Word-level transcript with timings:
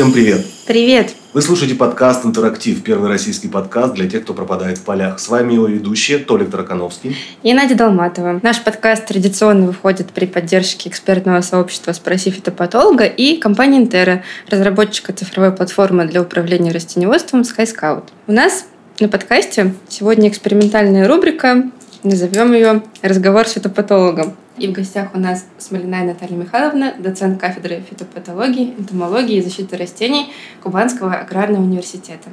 Всем 0.00 0.14
привет! 0.14 0.46
Привет! 0.66 1.14
Вы 1.34 1.42
слушаете 1.42 1.74
подкаст 1.74 2.24
«Интерактив», 2.24 2.82
первый 2.82 3.10
российский 3.10 3.48
подкаст 3.48 3.92
для 3.92 4.08
тех, 4.08 4.22
кто 4.22 4.32
пропадает 4.32 4.78
в 4.78 4.82
полях. 4.84 5.20
С 5.20 5.28
вами 5.28 5.52
его 5.52 5.66
ведущие 5.66 6.16
Толик 6.16 6.50
Таракановский 6.50 7.18
и 7.42 7.52
Надя 7.52 7.74
Долматова. 7.74 8.40
Наш 8.42 8.64
подкаст 8.64 9.04
традиционно 9.04 9.66
выходит 9.66 10.06
при 10.06 10.24
поддержке 10.24 10.88
экспертного 10.88 11.42
сообщества 11.42 11.92
«Спроси 11.92 12.30
фитопатолога» 12.30 13.04
и 13.04 13.36
компании 13.36 13.78
«Интера», 13.78 14.22
разработчика 14.48 15.12
цифровой 15.12 15.52
платформы 15.52 16.06
для 16.06 16.22
управления 16.22 16.72
растениеводством 16.72 17.42
SkyScout. 17.42 18.04
У 18.26 18.32
нас 18.32 18.64
на 19.00 19.08
подкасте 19.08 19.74
сегодня 19.90 20.30
экспериментальная 20.30 21.06
рубрика, 21.08 21.64
назовем 22.04 22.54
ее 22.54 22.82
«Разговор 23.02 23.46
с 23.46 23.52
фитопатологом». 23.52 24.34
И 24.60 24.68
в 24.68 24.72
гостях 24.72 25.14
у 25.14 25.18
нас 25.18 25.46
Смолиная 25.56 26.04
Наталья 26.04 26.36
Михайловна, 26.36 26.94
доцент 26.98 27.40
кафедры 27.40 27.82
фитопатологии, 27.88 28.74
энтомологии 28.76 29.38
и 29.38 29.40
защиты 29.40 29.78
растений 29.78 30.34
Кубанского 30.62 31.14
аграрного 31.14 31.62
университета. 31.62 32.28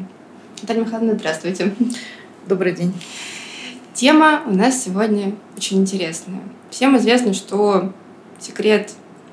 Наталья 0.62 0.82
Михайловна, 0.82 1.14
здравствуйте. 1.14 1.74
Добрый 2.46 2.74
день. 2.74 2.94
Тема 3.94 4.42
у 4.46 4.54
нас 4.54 4.84
сегодня 4.84 5.36
очень 5.56 5.80
интересная. 5.80 6.42
Всем 6.70 6.98
известно, 6.98 7.34
что 7.34 7.94
секрет 8.42 8.92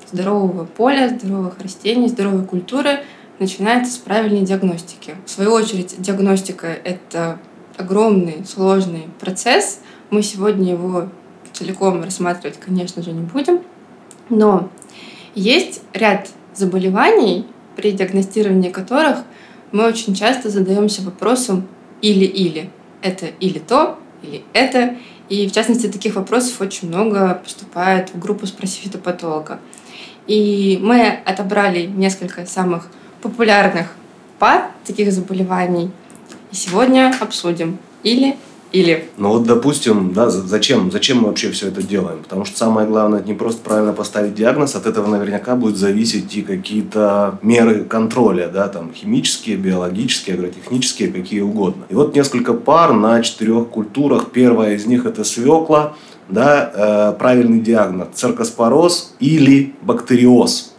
здорового 0.09 0.63
поля, 0.63 1.09
здоровых 1.09 1.59
растений, 1.59 2.07
здоровой 2.07 2.45
культуры 2.45 3.01
начинается 3.39 3.91
с 3.91 3.97
правильной 3.97 4.45
диагностики. 4.45 5.15
В 5.25 5.29
свою 5.29 5.51
очередь, 5.51 5.95
диагностика— 5.97 6.67
это 6.85 7.39
огромный, 7.75 8.45
сложный 8.45 9.09
процесс. 9.19 9.81
Мы 10.11 10.23
сегодня 10.23 10.71
его 10.71 11.09
целиком 11.55 12.03
рассматривать, 12.03 12.59
конечно 12.59 13.01
же, 13.01 13.11
не 13.11 13.21
будем. 13.21 13.61
Но 14.29 14.69
есть 15.33 15.81
ряд 15.93 16.29
заболеваний, 16.53 17.45
при 17.75 17.91
диагностировании 17.91 18.69
которых 18.69 19.19
мы 19.71 19.85
очень 19.85 20.15
часто 20.15 20.49
задаемся 20.49 21.01
вопросом 21.01 21.67
или-или. 22.01 22.69
Это 23.01 23.27
или 23.39 23.59
то, 23.59 23.99
или 24.21 24.43
это. 24.53 24.95
И 25.29 25.47
в 25.47 25.51
частности, 25.51 25.87
таких 25.87 26.15
вопросов 26.15 26.61
очень 26.61 26.87
много 26.87 27.41
поступает 27.43 28.13
в 28.13 28.19
группу 28.19 28.45
«Спроси 28.45 28.81
фитопатолога». 28.81 29.59
И 30.27 30.79
мы 30.81 31.19
отобрали 31.25 31.85
несколько 31.85 32.45
самых 32.45 32.87
популярных 33.21 33.95
пар 34.39 34.71
таких 34.85 35.11
заболеваний. 35.11 35.91
И 36.51 36.55
сегодня 36.55 37.13
обсудим 37.19 37.77
или 38.03 38.35
или... 38.75 39.05
Ну 39.17 39.29
вот, 39.29 39.43
допустим, 39.43 40.11
да, 40.13 40.29
зачем, 40.29 40.91
зачем 40.91 41.19
мы 41.19 41.27
вообще 41.27 41.51
все 41.51 41.69
это 41.69 41.81
делаем? 41.81 42.23
Потому 42.23 42.43
что 42.43 42.57
самое 42.57 42.85
главное, 42.85 43.19
это 43.19 43.27
не 43.29 43.33
просто 43.33 43.61
правильно 43.63 43.93
поставить 43.93 44.35
диагноз, 44.35 44.75
от 44.75 44.85
этого 44.85 45.07
наверняка 45.07 45.55
будет 45.55 45.77
зависеть 45.77 46.35
и 46.35 46.41
какие-то 46.41 47.39
меры 47.41 47.85
контроля, 47.85 48.49
да, 48.49 48.67
там 48.67 48.91
химические, 48.93 49.55
биологические, 49.55 50.35
агротехнические, 50.35 51.09
какие 51.11 51.39
угодно. 51.39 51.85
И 51.89 51.95
вот 51.95 52.15
несколько 52.15 52.53
пар 52.53 52.93
на 52.93 53.21
четырех 53.21 53.69
культурах. 53.69 54.31
Первая 54.31 54.75
из 54.75 54.85
них 54.85 55.05
это 55.05 55.23
свекла, 55.23 55.93
да, 56.27 56.71
э, 56.73 57.17
правильный 57.17 57.61
диагноз 57.61 58.09
циркоспороз 58.13 59.15
или 59.19 59.73
бактериоз. 59.81 60.74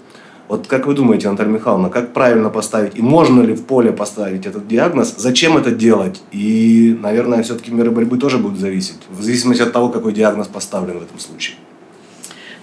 Вот 0.48 0.66
как 0.68 0.86
вы 0.86 0.94
думаете, 0.94 1.28
Наталья 1.28 1.50
Михайловна, 1.50 1.90
как 1.90 2.12
правильно 2.12 2.50
поставить 2.50 2.96
и 2.96 3.02
можно 3.02 3.42
ли 3.42 3.54
в 3.54 3.64
поле 3.64 3.92
поставить 3.92 4.46
этот 4.46 4.68
диагноз? 4.68 5.14
Зачем 5.16 5.56
это 5.56 5.72
делать? 5.72 6.22
И, 6.30 6.96
наверное, 7.00 7.42
все-таки 7.42 7.72
меры 7.72 7.90
борьбы 7.90 8.16
тоже 8.16 8.38
будут 8.38 8.58
зависеть, 8.58 8.98
в 9.10 9.22
зависимости 9.22 9.62
от 9.62 9.72
того, 9.72 9.88
какой 9.88 10.12
диагноз 10.12 10.46
поставлен 10.46 10.98
в 10.98 11.02
этом 11.02 11.18
случае. 11.18 11.56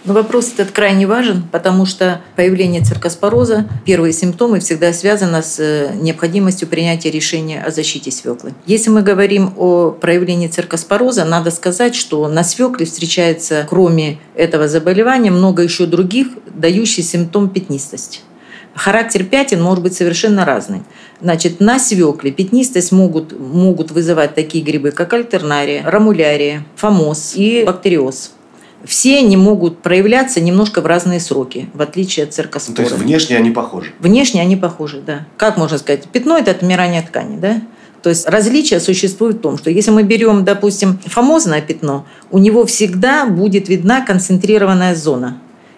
Но 0.05 0.13
вопрос 0.13 0.51
этот 0.53 0.71
крайне 0.71 1.07
важен, 1.07 1.43
потому 1.49 1.85
что 1.85 2.21
появление 2.35 2.81
циркоспороза, 2.81 3.69
первые 3.85 4.11
симптомы 4.11 4.59
всегда 4.59 4.91
связаны 4.91 5.41
с 5.41 5.59
э, 5.59 5.93
необходимостью 5.95 6.67
принятия 6.67 7.09
решения 7.09 7.63
о 7.63 7.71
защите 7.71 8.11
свеклы. 8.11 8.53
Если 8.65 8.89
мы 8.89 9.01
говорим 9.01 9.53
о 9.55 9.91
проявлении 9.91 10.47
циркоспороза, 10.47 11.23
надо 11.23 11.51
сказать, 11.51 11.95
что 11.95 12.27
на 12.27 12.43
свекле 12.43 12.85
встречается, 12.85 13.65
кроме 13.69 14.19
этого 14.35 14.67
заболевания, 14.67 15.31
много 15.31 15.63
еще 15.63 15.85
других, 15.85 16.27
дающих 16.53 17.05
симптом 17.05 17.49
пятнистости. 17.49 18.19
Характер 18.75 19.23
пятен 19.23 19.61
может 19.61 19.83
быть 19.83 19.93
совершенно 19.93 20.43
разный. 20.43 20.81
Значит, 21.21 21.61
на 21.61 21.79
свекле 21.79 22.31
пятнистость 22.31 22.91
могут, 22.91 23.39
могут 23.39 23.91
вызывать 23.91 24.35
такие 24.35 24.63
грибы, 24.65 24.91
как 24.91 25.13
альтернария, 25.13 25.83
рамулярия, 25.89 26.65
фомоз 26.75 27.33
и 27.35 27.63
бактериоз 27.65 28.31
все 28.85 29.19
они 29.19 29.37
могут 29.37 29.81
проявляться 29.81 30.41
немножко 30.41 30.81
в 30.81 30.85
разные 30.85 31.19
сроки, 31.19 31.69
в 31.73 31.81
отличие 31.81 32.25
от 32.25 32.33
циркоспора. 32.33 32.83
Ну, 32.83 32.89
то 32.89 32.93
есть 32.93 33.03
внешне 33.03 33.37
они 33.37 33.51
похожи? 33.51 33.91
Внешне 33.99 34.41
они 34.41 34.55
похожи, 34.55 35.01
да. 35.05 35.25
Как 35.37 35.57
можно 35.57 35.77
сказать? 35.77 36.07
Пятно– 36.07 36.37
это 36.39 36.51
отмирание 36.51 37.01
ткани, 37.01 37.37
да? 37.37 37.61
То 38.01 38.09
есть 38.09 38.27
различие 38.27 38.81
существует 38.81 39.37
в 39.37 39.39
том, 39.39 39.57
что 39.57 39.69
если 39.69 39.91
мы 39.91 40.03
берем, 40.03 40.43
допустим, 40.43 40.99
фомозное 41.05 41.61
пятно, 41.61 42.05
у 42.31 42.37
него 42.37 42.65
всегда 42.65 43.25
будет 43.25 43.69
видна 43.69 44.01
концентрированная 44.01 44.93
зона. 44.93 45.37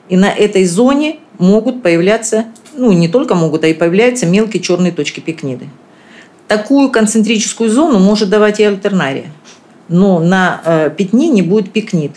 И 0.09 0.17
на 0.17 0.31
этой 0.31 0.66
зоне 0.66 1.17
могут 1.37 1.83
появляться, 1.83 2.45
ну 2.75 2.91
не 2.91 3.07
только 3.07 3.35
могут, 3.35 3.63
а 3.63 3.67
и 3.67 3.73
появляются 3.75 4.25
мелкие 4.25 4.61
черные 4.61 4.91
точки 4.91 5.19
пикниды. 5.19 5.67
Такую 6.47 6.89
концентрическую 6.89 7.69
зону 7.69 7.99
может 7.99 8.29
давать 8.29 8.59
и 8.59 8.63
альтернария. 8.63 9.31
Но 9.87 10.19
на 10.19 10.61
э, 10.66 10.89
пятне 10.95 11.29
не 11.29 11.43
будет 11.43 11.72
пикнид. 11.72 12.13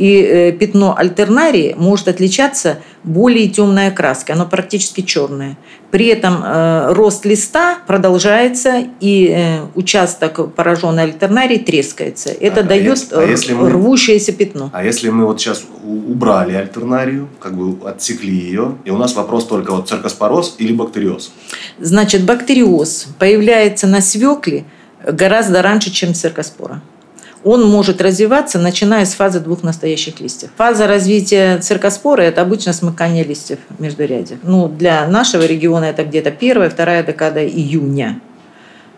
И 0.00 0.22
э, 0.22 0.52
пятно 0.52 0.96
альтернарии 0.96 1.74
может 1.76 2.08
отличаться 2.08 2.78
более 3.04 3.50
темной 3.50 3.88
окраской, 3.88 4.34
оно 4.34 4.46
практически 4.46 5.02
черное. 5.02 5.58
При 5.90 6.06
этом 6.06 6.42
э, 6.42 6.94
рост 6.94 7.26
листа 7.26 7.80
продолжается, 7.86 8.82
и 9.00 9.26
э, 9.28 9.58
участок 9.74 10.54
пораженной 10.54 11.02
альтернарии 11.02 11.58
трескается. 11.58 12.30
Это 12.30 12.56
так, 12.62 12.68
дает 12.68 13.12
а 13.12 13.24
если, 13.24 13.52
а 13.52 13.56
мы, 13.56 13.68
рвущееся 13.68 14.32
пятно. 14.32 14.70
А 14.72 14.82
если 14.82 15.10
мы 15.10 15.26
вот 15.26 15.38
сейчас 15.38 15.64
убрали 15.84 16.54
альтернарию, 16.54 17.28
как 17.38 17.54
бы 17.54 17.86
отсекли 17.86 18.34
ее, 18.34 18.78
и 18.86 18.90
у 18.90 18.96
нас 18.96 19.14
вопрос 19.14 19.46
только 19.46 19.72
вот 19.72 19.90
циркоспороз 19.90 20.54
или 20.56 20.72
бактериоз? 20.72 21.30
Значит, 21.78 22.24
бактериоз 22.24 23.08
появляется 23.18 23.86
на 23.86 24.00
свекле 24.00 24.64
гораздо 25.06 25.60
раньше, 25.60 25.90
чем 25.90 26.14
циркоспора 26.14 26.80
он 27.44 27.68
может 27.68 28.00
развиваться, 28.00 28.58
начиная 28.58 29.04
с 29.04 29.14
фазы 29.14 29.40
двух 29.40 29.62
настоящих 29.62 30.20
листьев. 30.20 30.50
Фаза 30.56 30.86
развития 30.86 31.58
циркоспоры– 31.58 32.22
это 32.24 32.42
обычно 32.42 32.72
смыкание 32.72 33.24
листьев 33.24 33.58
между 33.78 34.04
рядьев. 34.04 34.38
Ну, 34.42 34.68
для 34.68 35.06
нашего 35.08 35.44
региона 35.46 35.84
это 35.84 36.04
где-то 36.04 36.30
первая, 36.30 36.70
вторая 36.70 37.02
декада 37.02 37.46
июня. 37.46 38.20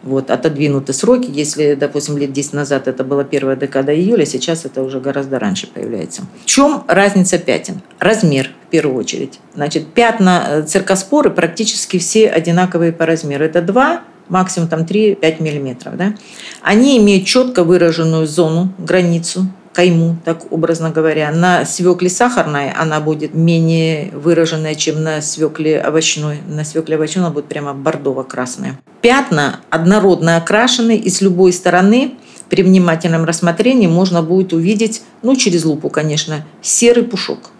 Вот, 0.03 0.33
отодвинуты 0.33 0.93
сроки. 0.93 1.31
Если, 1.31 1.75
допустим, 1.75 2.19
лет 2.19 2.33
10 2.33 2.55
назад 2.55 2.89
это 2.89 3.05
была 3.05 3.23
первая 3.23 3.55
декада 3.55 3.95
июля, 3.95 4.27
сейчас 4.27 4.65
это 4.65 4.83
уже 4.83 4.99
гораздо 4.99 5.39
раньше 5.39 5.69
появляется. 5.69 6.23
В 6.43 6.47
чем 6.47 6.83
разница 6.89 7.39
пятен? 7.39 7.81
Размер, 8.01 8.51
в 8.67 8.71
первую 8.71 8.97
очередь. 8.97 9.39
Значит, 9.55 9.87
пятна 9.87 10.45
э, 10.49 10.63
циркоспоры 10.63 11.31
практически 11.31 11.99
все 11.99 12.29
одинаковые 12.29 12.91
по 12.93 13.07
размеру. 13.07 13.45
Это 13.45 13.63
2 13.63 14.03
максимум 14.29 14.69
там 14.69 14.81
3-5 14.81 15.43
миллиметров. 15.43 15.97
Да? 15.97 16.15
Они 16.63 16.99
имеют 16.99 17.27
четко 17.27 17.65
выраженную 17.65 18.27
зону, 18.27 18.73
границу, 18.79 19.47
кайму, 19.73 20.17
так 20.25 20.53
образно 20.53 20.91
говоря. 20.91 21.31
На 21.33 21.65
свекле 21.65 22.09
сахарной 22.09 22.71
она 22.71 23.01
будет 23.01 23.35
менее 23.35 24.11
выраженная, 24.13 24.75
чем 24.75 25.03
на 25.03 25.21
свекле 25.23 25.81
овощной. 25.81 26.39
На 26.47 26.65
свекле 26.65 26.97
овощной 26.97 27.25
она 27.25 27.33
будет 27.33 27.47
прямо 27.47 27.73
бордово-красная. 27.73 28.79
Пятна 29.01 29.61
однородно 29.71 30.37
окрашены, 30.37 30.97
и 30.97 31.11
с 31.11 31.21
любой 31.21 31.53
стороны 31.53 32.15
при 32.49 32.63
внимательном 32.63 33.25
рассмотрении 33.25 33.87
можно 33.87 34.23
будет 34.23 34.53
увидеть, 34.53 35.03
ну, 35.23 35.37
через 35.37 35.65
лупу, 35.65 35.89
конечно, 35.89 36.45
серый 36.61 37.05
пушок. 37.05 37.51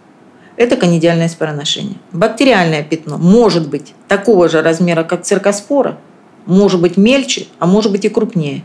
Это 0.55 0.75
канидиальное 0.75 1.29
спороношение. 1.29 1.95
Бактериальное 2.11 2.83
пятно 2.83 3.17
может 3.17 3.69
быть 3.69 3.93
такого 4.07 4.49
же 4.49 4.61
размера, 4.61 5.03
как 5.03 5.23
циркоспора, 5.23 5.97
может 6.45 6.81
быть 6.81 6.97
мельче, 6.97 7.47
а 7.59 7.65
может 7.65 7.91
быть 7.91 8.05
и 8.05 8.09
крупнее. 8.09 8.63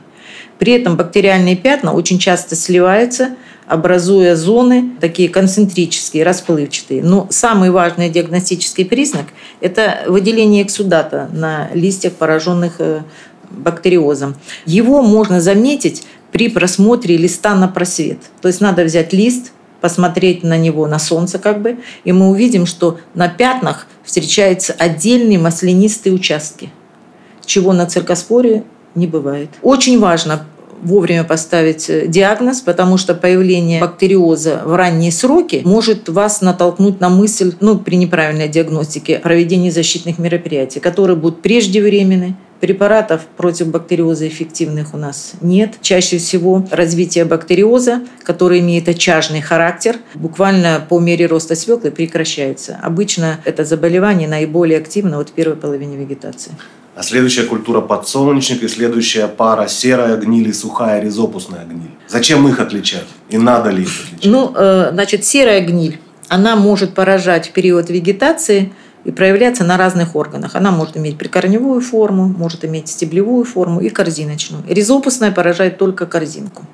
При 0.58 0.72
этом 0.72 0.96
бактериальные 0.96 1.56
пятна 1.56 1.92
очень 1.92 2.18
часто 2.18 2.56
сливаются, 2.56 3.36
образуя 3.66 4.34
зоны 4.34 4.92
такие 5.00 5.28
концентрические, 5.28 6.24
расплывчатые. 6.24 7.02
Но 7.02 7.28
самый 7.30 7.70
важный 7.70 8.10
диагностический 8.10 8.84
признак– 8.84 9.26
это 9.60 10.04
выделение 10.06 10.62
эксудата 10.64 11.28
на 11.32 11.68
листьях, 11.74 12.14
пораженных 12.14 12.76
э, 12.80 13.02
бактериозом. 13.50 14.36
Его 14.66 15.02
можно 15.02 15.40
заметить 15.40 16.04
при 16.32 16.48
просмотре 16.48 17.16
листа 17.16 17.54
на 17.54 17.68
просвет. 17.68 18.18
То 18.40 18.48
есть 18.48 18.60
надо 18.60 18.84
взять 18.84 19.12
лист, 19.12 19.52
посмотреть 19.80 20.42
на 20.42 20.56
него 20.56 20.86
на 20.86 20.98
солнце 20.98 21.38
как 21.38 21.62
бы, 21.62 21.78
и 22.02 22.10
мы 22.10 22.30
увидим, 22.30 22.66
что 22.66 22.98
на 23.14 23.28
пятнах 23.28 23.86
встречаются 24.02 24.74
отдельные 24.76 25.38
маслянистые 25.38 26.12
участки 26.12 26.70
чего 27.48 27.72
на 27.72 27.86
циркоспоре 27.86 28.62
не 28.94 29.06
бывает. 29.06 29.48
Очень 29.62 29.98
важно 29.98 30.44
вовремя 30.82 31.24
поставить 31.24 31.90
э, 31.90 32.06
диагноз, 32.06 32.60
потому 32.60 32.98
что 32.98 33.14
появление 33.14 33.80
бактериоза 33.80 34.62
в 34.64 34.76
ранние 34.76 35.10
сроки 35.10 35.62
может 35.64 36.08
вас 36.08 36.40
натолкнуть 36.40 37.00
на 37.00 37.08
мысль, 37.08 37.54
ну, 37.60 37.78
при 37.78 37.96
неправильной 37.96 38.48
диагностике, 38.48 39.18
проведения 39.18 39.72
защитных 39.72 40.18
мероприятий, 40.18 40.78
которые 40.78 41.16
будут 41.16 41.42
преждевременны, 41.42 42.36
Препаратов 42.60 43.20
против 43.36 43.68
бактериоза 43.68 44.26
эффективных 44.26 44.92
у 44.92 44.96
нас 44.96 45.34
нет. 45.40 45.74
Чаще 45.80 46.18
всего 46.18 46.66
развитие 46.72 47.24
бактериоза, 47.24 48.02
который 48.24 48.58
имеет 48.58 48.88
очажный 48.88 49.40
характер, 49.40 49.98
буквально 50.14 50.84
по 50.88 50.98
мере 50.98 51.26
роста 51.26 51.54
свеклы 51.54 51.92
прекращается. 51.92 52.78
Обычно 52.82 53.38
это 53.44 53.64
заболевание 53.64 54.28
наиболее 54.28 54.78
активно 54.78 55.18
вот 55.18 55.28
в 55.28 55.32
первой 55.32 55.56
половине 55.56 55.96
вегетации. 55.96 56.50
А 56.98 57.02
следующая 57.04 57.44
культура 57.44 57.80
подсолнечник 57.80 58.64
и 58.64 58.68
следующая 58.68 59.28
пара 59.28 59.68
серая 59.68 60.16
гниль 60.16 60.48
и 60.48 60.52
сухая 60.52 61.00
ризопусная 61.00 61.64
гниль. 61.64 61.92
Зачем 62.08 62.48
их 62.48 62.58
отличать? 62.58 63.06
И 63.30 63.38
надо 63.38 63.70
ли 63.70 63.82
их 63.82 63.90
отличать? 64.04 64.32
Ну, 64.32 64.52
э, 64.52 64.88
значит, 64.90 65.24
серая 65.24 65.60
гниль, 65.60 66.00
она 66.26 66.56
может 66.56 66.94
поражать 66.94 67.50
в 67.50 67.52
период 67.52 67.88
вегетации 67.88 68.72
и 69.04 69.12
проявляться 69.12 69.62
на 69.62 69.76
разных 69.76 70.16
органах. 70.16 70.56
Она 70.56 70.72
может 70.72 70.96
иметь 70.96 71.16
прикорневую 71.18 71.80
форму, 71.82 72.26
может 72.26 72.64
иметь 72.64 72.88
стеблевую 72.88 73.44
форму 73.44 73.80
и 73.80 73.90
корзиночную. 73.90 74.64
Ризопусная 74.68 75.30
поражает 75.30 75.78
только 75.78 76.04
корзинку. 76.04 76.64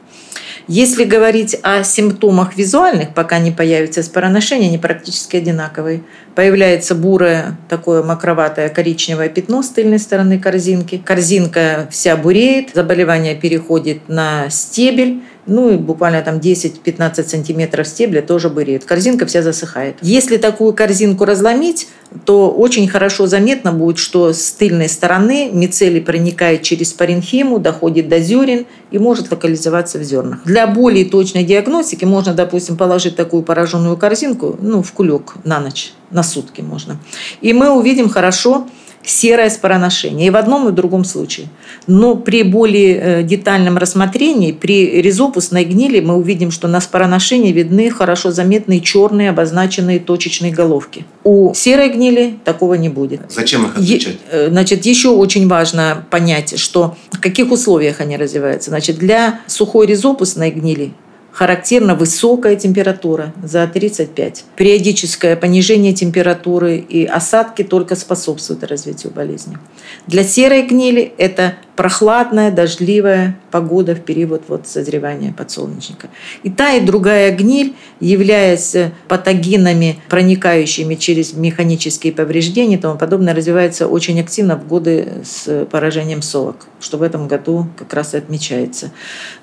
Если 0.67 1.05
говорить 1.05 1.57
о 1.63 1.85
симптомах 1.85 2.57
визуальных, 2.57 3.13
пока 3.13 3.39
не 3.39 3.51
появится 3.51 4.03
спороношение, 4.03 4.69
они 4.69 4.79
практически 4.79 5.37
одинаковые. 5.37 6.03
Появляется 6.35 6.95
бурое, 6.95 7.59
такое 7.69 8.03
мокроватое 8.03 8.71
коричневое 8.71 9.29
пятно 9.29 9.63
с 9.63 9.69
тыльной 9.69 9.99
стороны 9.99 10.39
корзинки. 10.39 11.03
Корзинка 11.05 11.87
вся 11.91 12.17
буреет, 12.17 12.71
заболевание 12.75 13.35
переходит 13.35 14.09
на 14.09 14.49
стебель, 14.49 15.23
ну 15.47 15.71
и 15.71 15.77
буквально 15.77 16.23
там 16.23 16.39
10-15 16.39 17.25
сантиметров 17.25 17.87
стебля 17.87 18.23
тоже 18.23 18.49
буреет. 18.49 18.85
Корзинка 18.85 19.27
вся 19.27 19.43
засыхает. 19.43 19.97
Если 20.01 20.39
такую 20.39 20.73
корзинку 20.73 21.25
разломить, 21.27 21.89
то 22.25 22.51
очень 22.51 22.89
хорошо 22.89 23.27
заметно 23.27 23.73
будет, 23.73 23.99
что 23.99 24.33
с 24.33 24.53
тыльной 24.53 24.89
стороны 24.89 25.51
мицелий 25.53 26.01
проникает 26.01 26.63
через 26.63 26.93
паренхиму, 26.93 27.59
доходит 27.59 28.09
до 28.09 28.21
зерен 28.21 28.67
и 28.91 28.99
может 28.99 29.31
локализоваться 29.31 29.99
в 29.99 30.03
зернах. 30.05 30.41
Для 30.45 30.67
более 30.67 31.05
точной 31.05 31.45
диагностики 31.45 32.05
можно, 32.05 32.33
допустим, 32.33 32.77
положить 32.77 33.17
такую 33.17 33.43
пораженную 33.43 33.97
корзинку 33.97 34.57
ну, 34.61 34.83
в 34.83 34.93
кулек 34.93 35.35
на 35.45 35.61
ночь, 35.61 35.93
на 36.11 36.23
сутки 36.23 36.61
можно. 36.61 36.99
И 37.41 37.53
мы 37.53 37.71
увидим 37.71 38.09
хорошо, 38.09 38.69
серое 39.05 39.51
спороношение. 39.51 40.29
И 40.29 40.31
в 40.31 40.37
одном 40.37 40.69
и 40.69 40.73
в 40.73 40.75
другом 40.75 41.05
случае. 41.05 41.49
Но 41.87 42.17
при 42.17 42.43
более 42.43 42.97
э, 42.97 43.23
детальном 43.23 43.79
рассмотрении, 43.79 44.53
при 44.53 45.03
ризопусной 45.03 45.65
гнили 45.65 46.01
мы 46.01 46.17
увидим, 46.17 46.51
что 46.51 46.69
на 46.69 46.81
спороношении 46.81 47.53
видны 47.53 47.91
хорошо 47.91 48.31
заметные 48.31 48.81
черные 48.81 49.31
обозначенные 49.31 49.99
точечные 49.99 50.53
головки. 50.53 51.05
У 51.25 51.53
серой 51.55 51.91
гнили 51.91 52.39
такого 52.45 52.75
не 52.75 52.89
будет. 52.89 53.21
Зачем 53.29 53.67
их 53.67 53.77
отличать? 53.77 54.19
Э, 54.31 54.49
значит, 54.51 54.87
еще 54.87 55.11
очень 55.11 55.49
важно 55.49 56.05
понять, 56.11 56.59
что 56.59 56.97
в 57.11 57.21
каких 57.21 57.51
условиях 57.51 58.01
они 58.01 58.17
развиваются. 58.17 58.71
Значит, 58.71 58.99
для 58.99 59.41
сухой 59.47 59.87
ризопусной 59.87 60.51
гнили 60.51 60.93
характерна 61.35 61.97
высокая 61.97 62.55
температура 62.55 63.33
за 63.43 63.67
35. 63.67 64.45
Периодическое 64.55 65.35
понижение 65.35 65.93
температуры 65.93 66.79
и 66.79 67.05
осадки 67.05 67.65
только 67.65 67.97
способствуют 67.97 68.63
развитию 68.63 69.13
болезни. 69.13 69.59
Для 70.07 70.23
серой 70.23 70.63
гнили 70.63 71.13
это 71.19 71.57
прохладная, 71.77 72.51
дождливая 72.51 73.37
погода 73.51 73.95
в 73.95 74.01
период 74.01 74.43
вот 74.49 74.67
созревания 74.67 75.33
подсолнечника. 75.33 76.09
И 76.43 76.51
та, 76.51 76.75
и 76.75 76.81
другая 76.81 77.35
гниль, 77.35 77.75
являясь 78.01 78.77
патогенами, 79.09 79.99
проникающими 80.09 80.95
через 80.95 81.35
механические 81.35 82.13
повреждения 82.13 82.77
и 82.77 82.79
тому 82.79 82.99
подобное, 82.99 83.35
развивается 83.35 83.89
очень 83.89 84.21
активно 84.21 84.57
в 84.57 84.67
годы 84.67 85.09
с 85.25 85.67
поражением 85.67 86.23
совок, 86.23 86.67
что 86.81 86.99
в 86.99 87.03
этом 87.03 87.29
году 87.29 87.67
как 87.77 87.93
раз 87.95 88.15
и 88.15 88.19
отмечается. 88.19 88.91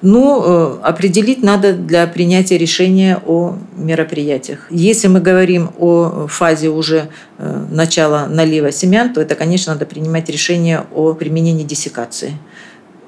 Ну, 0.01 0.41
э, 0.43 0.79
определить 0.83 1.43
надо 1.43 1.73
для 1.73 2.07
принятия 2.07 2.57
решения 2.57 3.21
о 3.25 3.57
мероприятиях. 3.75 4.67
Если 4.69 5.07
мы 5.07 5.19
говорим 5.19 5.71
о 5.79 6.27
фазе 6.27 6.69
уже 6.69 7.09
начала 7.41 8.27
налива 8.27 8.71
семян, 8.71 9.13
то 9.13 9.21
это, 9.21 9.35
конечно, 9.35 9.73
надо 9.73 9.85
принимать 9.85 10.29
решение 10.29 10.85
о 10.93 11.13
применении 11.13 11.63
диссекации. 11.63 12.33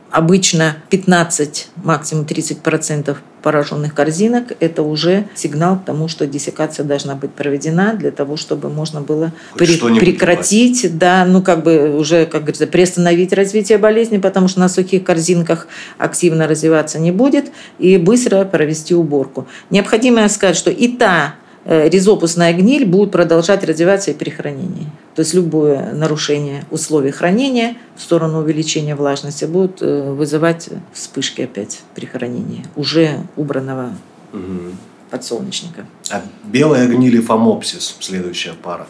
Обычно 0.09 0.77
15, 0.89 1.69
максимум 1.83 2.25
30% 2.25 3.17
пораженных 3.41 3.95
корзинок– 3.95 4.53
это 4.59 4.83
уже 4.83 5.25
сигнал 5.33 5.79
к 5.79 5.85
тому, 5.85 6.07
что 6.07 6.27
диссекация 6.27 6.85
должна 6.85 7.15
быть 7.15 7.31
проведена 7.31 7.93
для 7.93 8.11
того, 8.11 8.37
чтобы 8.37 8.69
можно 8.69 9.01
было 9.01 9.31
при, 9.55 9.75
прекратить, 9.99 10.99
да, 10.99 11.25
ну 11.25 11.41
как 11.41 11.63
бы 11.63 11.97
уже, 11.97 12.25
как 12.25 12.41
говорится, 12.41 12.67
приостановить 12.67 13.33
развитие 13.33 13.79
болезни, 13.79 14.19
потому 14.19 14.47
что 14.47 14.59
на 14.59 14.69
сухих 14.69 15.03
корзинках 15.03 15.67
активно 15.97 16.47
развиваться 16.47 16.99
не 16.99 17.11
будет, 17.11 17.51
и 17.79 17.97
быстро 17.97 18.45
провести 18.45 18.93
уборку. 18.93 19.47
Необходимо 19.71 20.29
сказать, 20.29 20.55
что 20.55 20.69
и 20.69 20.89
та 20.89 21.33
Э, 21.33 21.42
ризопусная 21.65 22.53
гниль 22.53 22.85
будет 22.85 23.11
продолжать 23.11 23.63
развиваться 23.63 24.11
и 24.11 24.13
при 24.13 24.29
хранении. 24.29 24.87
То 25.15 25.21
есть 25.21 25.33
любое 25.33 25.93
нарушение 25.93 26.65
условий 26.71 27.11
хранения 27.11 27.75
в 27.95 28.01
сторону 28.01 28.39
увеличения 28.39 28.95
влажности 28.95 29.45
будет 29.45 29.81
э, 29.81 30.11
вызывать 30.11 30.69
вспышки 30.91 31.41
опять 31.41 31.81
при 31.93 32.05
хранении 32.05 32.65
уже 32.75 33.19
убранного 33.35 33.91
угу. 34.33 34.71
подсолнечника. 35.09 35.85
А 36.09 36.23
белая 36.43 36.87
гниль 36.87 37.15
и 37.15 37.21
фомопсис– 37.21 37.95
следующая 37.99 38.53
пара. 38.53 38.87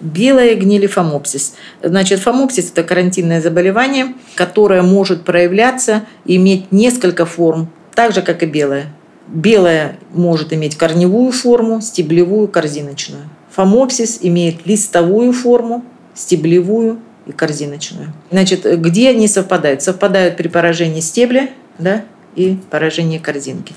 Белая 0.00 0.54
гниль 0.54 0.84
и 0.84 0.86
фомопсис. 0.86 1.54
Значит, 1.82 2.20
фомопсис– 2.20 2.70
это 2.72 2.84
карантинное 2.84 3.42
заболевание, 3.42 4.14
которое 4.34 4.82
может 4.82 5.24
проявляться 5.24 6.06
и 6.24 6.36
иметь 6.36 6.72
несколько 6.72 7.26
форм, 7.26 7.70
так 7.94 8.14
же, 8.14 8.22
как 8.22 8.42
и 8.42 8.46
белая. 8.46 8.94
Белая 9.32 9.96
может 10.12 10.52
иметь 10.52 10.76
корневую 10.76 11.30
форму, 11.30 11.80
стеблевую, 11.80 12.48
корзиночную. 12.48 13.22
Фомопсис 13.50 14.18
имеет 14.22 14.66
листовую 14.66 15.32
форму, 15.32 15.84
стеблевую 16.14 16.98
и 17.26 17.32
корзиночную. 17.32 18.12
Значит, 18.30 18.64
где 18.80 19.10
они 19.10 19.28
совпадают? 19.28 19.82
Совпадают 19.82 20.36
при 20.36 20.48
поражении 20.48 21.00
стебля 21.00 21.50
да, 21.78 22.04
и 22.34 22.56
поражении 22.70 23.18
корзинки. 23.18 23.74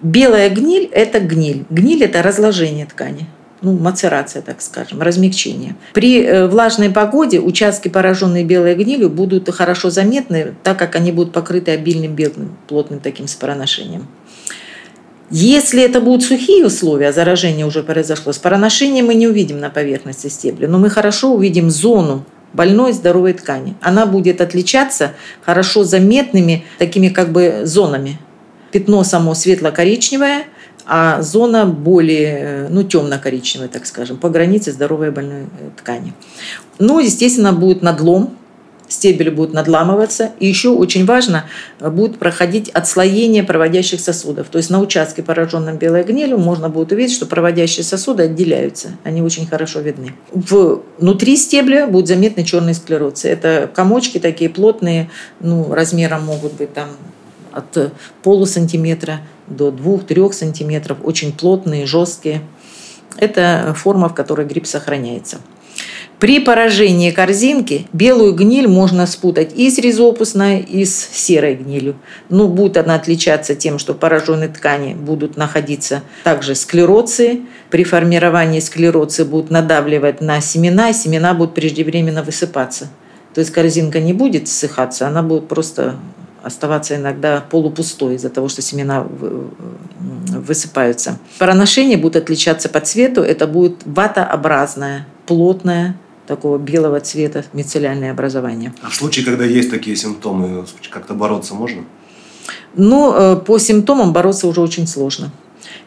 Белая 0.00 0.48
гниль– 0.50 0.88
это 0.92 1.20
гниль. 1.20 1.64
Гниль– 1.70 2.02
это 2.04 2.22
разложение 2.22 2.86
ткани 2.86 3.26
ну, 3.62 3.72
мацерация, 3.72 4.42
так 4.42 4.60
скажем, 4.60 5.02
размягчение. 5.02 5.76
При 5.92 6.22
э, 6.22 6.46
влажной 6.46 6.90
погоде 6.90 7.40
участки, 7.40 7.88
пораженные 7.88 8.44
белой 8.44 8.74
гнилью, 8.74 9.10
будут 9.10 9.48
хорошо 9.50 9.90
заметны, 9.90 10.54
так 10.62 10.78
как 10.78 10.94
они 10.94 11.12
будут 11.12 11.32
покрыты 11.32 11.72
обильным 11.72 12.14
белым, 12.14 12.56
плотным 12.68 13.00
таким 13.00 13.26
спороношением. 13.26 14.06
Если 15.30 15.82
это 15.82 16.00
будут 16.00 16.22
сухие 16.22 16.64
условия, 16.64 17.12
заражение 17.12 17.66
уже 17.66 17.82
произошло, 17.82 18.32
спороношение 18.32 19.02
мы 19.02 19.14
не 19.14 19.26
увидим 19.26 19.58
на 19.58 19.70
поверхности 19.70 20.28
стебля, 20.28 20.68
но 20.68 20.78
мы 20.78 20.88
хорошо 20.88 21.32
увидим 21.32 21.68
зону 21.70 22.24
больной 22.52 22.92
здоровой 22.92 23.32
ткани. 23.32 23.74
Она 23.80 24.06
будет 24.06 24.40
отличаться 24.40 25.12
хорошо 25.42 25.84
заметными 25.84 26.64
такими 26.78 27.08
как 27.08 27.32
бы 27.32 27.62
зонами. 27.64 28.18
Пятно 28.70 29.02
само 29.02 29.34
светло-коричневое, 29.34 30.44
а 30.86 31.20
зона 31.22 31.66
более 31.66 32.68
ну, 32.70 32.84
темно-коричневая, 32.84 33.68
так 33.68 33.86
скажем, 33.86 34.18
по 34.18 34.28
границе 34.30 34.70
здоровой 34.70 35.10
больной 35.10 35.42
э, 35.42 35.70
ткани. 35.76 36.14
Ну, 36.78 37.00
естественно, 37.00 37.52
будет 37.52 37.82
надлом 37.82 38.36
стебель 38.88 39.30
будет 39.30 39.52
надламываться. 39.52 40.32
И 40.40 40.46
еще 40.46 40.70
очень 40.70 41.06
важно, 41.06 41.46
э, 41.80 41.90
будет 41.90 42.18
проходить 42.18 42.68
отслоение 42.70 43.42
проводящих 43.42 44.00
сосудов. 44.00 44.48
То 44.48 44.58
есть 44.58 44.70
на 44.70 44.80
участке, 44.80 45.22
пораженном 45.22 45.76
белой 45.76 46.04
гнилью, 46.04 46.38
можно 46.38 46.68
будет 46.68 46.92
увидеть, 46.92 47.14
что 47.14 47.26
проводящие 47.26 47.84
сосуды 47.84 48.24
отделяются. 48.24 48.92
Они 49.04 49.22
очень 49.22 49.46
хорошо 49.46 49.80
видны. 49.80 50.12
Внутри 50.32 51.36
стебля 51.36 51.86
будет 51.86 52.08
заметны 52.08 52.44
черные 52.44 52.74
склероцы. 52.74 53.28
Это 53.28 53.70
комочки 53.72 54.18
такие 54.18 54.50
плотные, 54.50 55.10
ну, 55.40 55.72
размером 55.72 56.24
могут 56.24 56.54
быть 56.54 56.72
там 56.72 56.88
от 57.52 57.92
полусантиметра 58.22 59.20
до 59.46 59.70
2-3 59.70 60.32
сантиметров, 60.32 60.98
очень 61.02 61.32
плотные, 61.32 61.86
жесткие. 61.86 62.42
Это 63.16 63.74
форма, 63.76 64.08
в 64.08 64.14
которой 64.14 64.46
гриб 64.46 64.66
сохраняется. 64.66 65.38
При 66.18 66.40
поражении 66.40 67.10
корзинки 67.10 67.86
белую 67.92 68.34
гниль 68.34 68.68
можно 68.68 69.06
спутать 69.06 69.52
и 69.54 69.70
с 69.70 69.76
ризопусной, 69.76 70.60
и 70.60 70.86
с 70.86 71.10
серой 71.12 71.56
гнилью. 71.56 71.96
Но 72.30 72.48
будет 72.48 72.78
она 72.78 72.94
отличаться 72.94 73.54
тем, 73.54 73.78
что 73.78 73.92
в 73.92 73.98
пораженной 73.98 74.48
ткани 74.48 74.94
будут 74.94 75.36
находиться 75.36 76.02
также 76.24 76.54
склероции. 76.54 77.42
При 77.70 77.84
формировании 77.84 78.60
склероции 78.60 79.24
будут 79.24 79.50
надавливать 79.50 80.22
на 80.22 80.40
семена, 80.40 80.88
и 80.88 80.94
семена 80.94 81.34
будут 81.34 81.54
преждевременно 81.54 82.22
высыпаться. 82.22 82.88
То 83.34 83.40
есть 83.40 83.52
корзинка 83.52 84.00
не 84.00 84.14
будет 84.14 84.48
ссыхаться, 84.48 85.06
она 85.06 85.22
будет 85.22 85.48
просто 85.48 85.96
оставаться 86.42 86.96
иногда 86.96 87.44
полупустой 87.50 88.14
из-за 88.14 88.30
того, 88.30 88.48
что 88.48 88.62
семена 88.62 89.06
высыпаются. 90.46 91.18
Проношения 91.38 91.98
будут 91.98 92.22
отличаться 92.22 92.70
по 92.70 92.80
цвету. 92.80 93.20
Это 93.20 93.46
будет 93.46 93.82
ватообразное, 93.84 95.06
плотное, 95.26 95.96
такого 96.26 96.58
белого 96.58 97.00
цвета 97.00 97.44
мицеллиальное 97.52 98.10
образование. 98.10 98.72
А 98.82 98.90
в 98.90 98.94
случае, 98.94 99.24
когда 99.24 99.44
есть 99.44 99.70
такие 99.70 99.96
симптомы, 99.96 100.64
как-то 100.90 101.14
бороться 101.14 101.54
можно? 101.54 101.84
Ну, 102.74 103.14
э, 103.14 103.36
по 103.36 103.58
симптомам 103.58 104.12
бороться 104.12 104.46
уже 104.46 104.60
очень 104.60 104.86
сложно. 104.86 105.30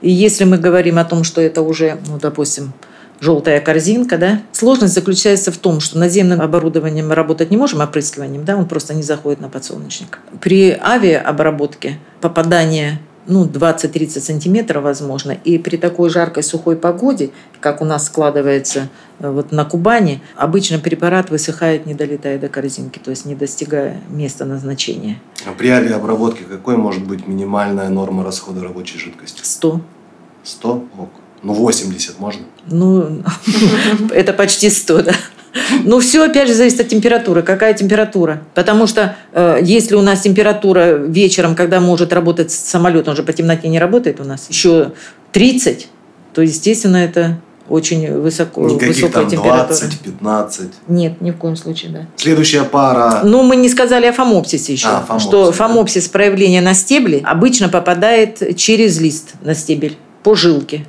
И 0.01 0.10
если 0.10 0.43
мы 0.46 0.58
говорим 0.58 0.98
о 0.98 1.05
том, 1.05 1.24
что 1.24 1.41
это 1.41 1.62
уже, 1.62 2.00
ну, 2.08 2.17
допустим, 2.17 2.74
желтая 3.19 3.60
корзинка, 3.60 4.17
да. 4.17 4.41
Сложность 4.51 4.93
заключается 4.93 5.51
в 5.51 5.58
том, 5.58 5.79
что 5.79 5.98
наземным 5.98 6.41
оборудованием 6.41 7.10
мы 7.10 7.15
работать 7.15 7.51
не 7.51 7.58
можем, 7.58 7.81
опрыскиванием, 7.81 8.46
да, 8.46 8.58
он 8.58 8.67
просто 8.67 8.93
не 8.93 9.03
заходит 9.03 9.41
на 9.41 9.50
подсолнечник. 9.50 10.19
При 10.39 10.72
авиаобработке 10.72 12.00
попадание 12.22 13.00
ну, 13.29 13.45
20-30 13.45 14.19
сантиметров 14.19 14.83
возможно. 14.83 15.31
И 15.31 15.57
при 15.57 15.77
такой 15.77 16.09
жаркой 16.09 16.43
сухой 16.43 16.75
погоде, 16.75 17.29
как 17.62 17.81
у 17.81 17.86
нас 17.86 18.07
складывается 18.07 18.89
э, 19.19 19.29
вот 19.29 19.51
на 19.51 19.65
Кубани, 19.65 20.21
обычно 20.36 20.79
препарат 20.79 21.29
высыхает, 21.29 21.86
не 21.86 21.93
долетая 21.93 22.39
до 22.39 22.50
корзинки, 22.50 23.00
то 23.00 23.12
есть 23.12 23.25
не 23.25 23.36
достигая 23.36 24.01
места 24.09 24.45
назначения. 24.45 25.21
А 25.45 25.51
при 25.51 25.69
авиаобработке 25.69 26.43
какой 26.43 26.75
может 26.75 27.05
быть 27.05 27.27
минимальная 27.27 27.89
норма 27.89 28.24
расхода 28.24 28.63
рабочей 28.63 28.98
жидкости? 28.98 29.41
100. 29.43 29.81
100? 30.43 30.71
Ок. 30.98 31.09
Ну, 31.43 31.53
80 31.53 32.19
можно? 32.19 32.41
Ну, 32.65 33.24
это 34.12 34.33
почти 34.33 34.69
100, 34.69 35.03
да. 35.03 35.13
Ну, 35.84 36.00
все 36.00 36.25
опять 36.25 36.48
же 36.48 36.53
зависит 36.53 36.79
от 36.79 36.88
температуры. 36.88 37.41
Какая 37.41 37.74
температура? 37.74 38.41
Потому 38.53 38.88
что 38.88 39.15
э, 39.34 39.60
если 39.62 39.96
у 39.96 40.01
нас 40.01 40.22
температура 40.22 40.96
вечером, 40.96 41.56
когда 41.56 41.79
может 41.79 42.13
работать 42.13 42.51
самолет, 42.51 43.08
он 43.08 43.15
же 43.15 43.24
по 43.24 43.34
темноте 43.34 43.68
не 43.68 43.79
работает 43.79 44.20
у 44.20 44.24
нас, 44.24 44.48
еще 44.50 44.91
30, 45.32 45.88
то, 46.34 46.41
естественно, 46.41 46.98
это 46.98 47.39
очень 47.70 48.20
высоко, 48.20 48.68
Никаких 48.68 48.96
высокая 48.96 49.22
там 49.24 49.29
температура. 49.29 49.68
20, 49.68 50.00
15. 50.00 50.70
Нет, 50.88 51.22
ни 51.22 51.32
в 51.32 51.38
коем 51.38 51.56
случае, 51.56 51.91
да. 51.91 52.00
Следующая 52.15 52.63
пара. 52.63 53.22
Ну, 53.24 53.44
мы 53.44 53.56
не 53.56 53.70
сказали 53.70 54.08
о 54.08 54.13
фомопсисе 54.13 54.74
еще. 54.74 54.88
А, 54.88 55.01
фомопсис, 55.01 55.27
что 55.27 55.46
да. 55.48 55.51
фомопсис 55.51 56.08
проявления 56.08 56.62
на 56.62 56.74
стебле 56.74 57.22
обычно 57.24 57.70
попадает 57.70 58.58
через 58.58 59.00
лист 59.00 59.34
на 59.41 59.53
стебель 59.53 59.98
по 60.24 60.36
жилке. 60.36 60.86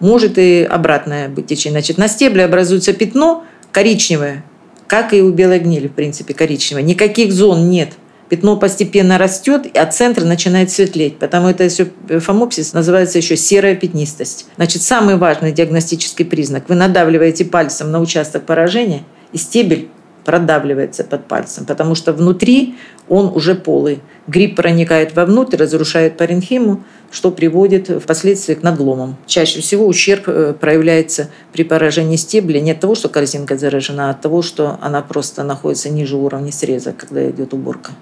Может 0.00 0.38
и 0.38 0.62
обратное 0.62 1.28
быть 1.28 1.46
течение. 1.46 1.80
Значит, 1.80 1.98
на 1.98 2.08
стебле 2.08 2.44
образуется 2.44 2.92
пятно 2.92 3.44
коричневое, 3.78 4.42
как 4.88 5.14
и 5.14 5.22
у 5.22 5.30
белой 5.30 5.60
гнили, 5.60 5.86
в 5.86 5.92
принципе, 5.92 6.34
коричневое. 6.34 6.82
Никаких 6.82 7.32
зон 7.32 7.70
нет. 7.70 7.90
Пятно 8.28 8.56
постепенно 8.56 9.18
растет, 9.18 9.68
а 9.72 9.86
центр 9.86 10.24
начинает 10.24 10.72
светлеть. 10.72 11.20
Потому 11.20 11.46
это 11.46 11.68
все 11.68 11.86
фомопсис 12.18 12.72
называется 12.72 13.18
еще 13.18 13.36
серая 13.36 13.76
пятнистость. 13.76 14.46
Значит, 14.56 14.82
самый 14.82 15.16
важный 15.16 15.52
диагностический 15.52 16.24
признак. 16.24 16.64
Вы 16.66 16.74
надавливаете 16.74 17.44
пальцем 17.44 17.92
на 17.92 18.00
участок 18.00 18.46
поражения, 18.46 19.04
и 19.32 19.38
стебель 19.38 19.88
продавливается 20.24 21.04
под 21.04 21.28
пальцем, 21.28 21.64
потому 21.64 21.94
что 21.94 22.12
внутри 22.12 22.74
он 23.08 23.26
уже 23.32 23.54
полый. 23.54 24.00
Гриб 24.26 24.56
проникает 24.56 25.14
вовнутрь, 25.14 25.56
разрушает 25.56 26.16
паренхиму, 26.16 26.82
что 27.10 27.30
приводит 27.30 27.88
впоследствии 27.88 28.54
к 28.54 28.62
надломам. 28.62 29.16
Чаще 29.26 29.60
всего 29.60 29.86
ущерб 29.86 30.24
э, 30.26 30.54
проявляется 30.58 31.30
при 31.52 31.64
поражении 31.64 32.16
стебля 32.16 32.60
не 32.60 32.72
от 32.72 32.80
того, 32.80 32.94
что 32.94 33.08
корзинка 33.08 33.56
заражена, 33.56 34.08
а 34.08 34.10
от 34.10 34.20
того, 34.20 34.42
что 34.42 34.78
она 34.82 35.00
просто 35.02 35.42
находится 35.42 35.88
ниже 35.88 36.16
уровня 36.16 36.52
среза, 36.52 36.92
когда 36.92 37.28
идет 37.30 37.54
уборка. 37.54 37.92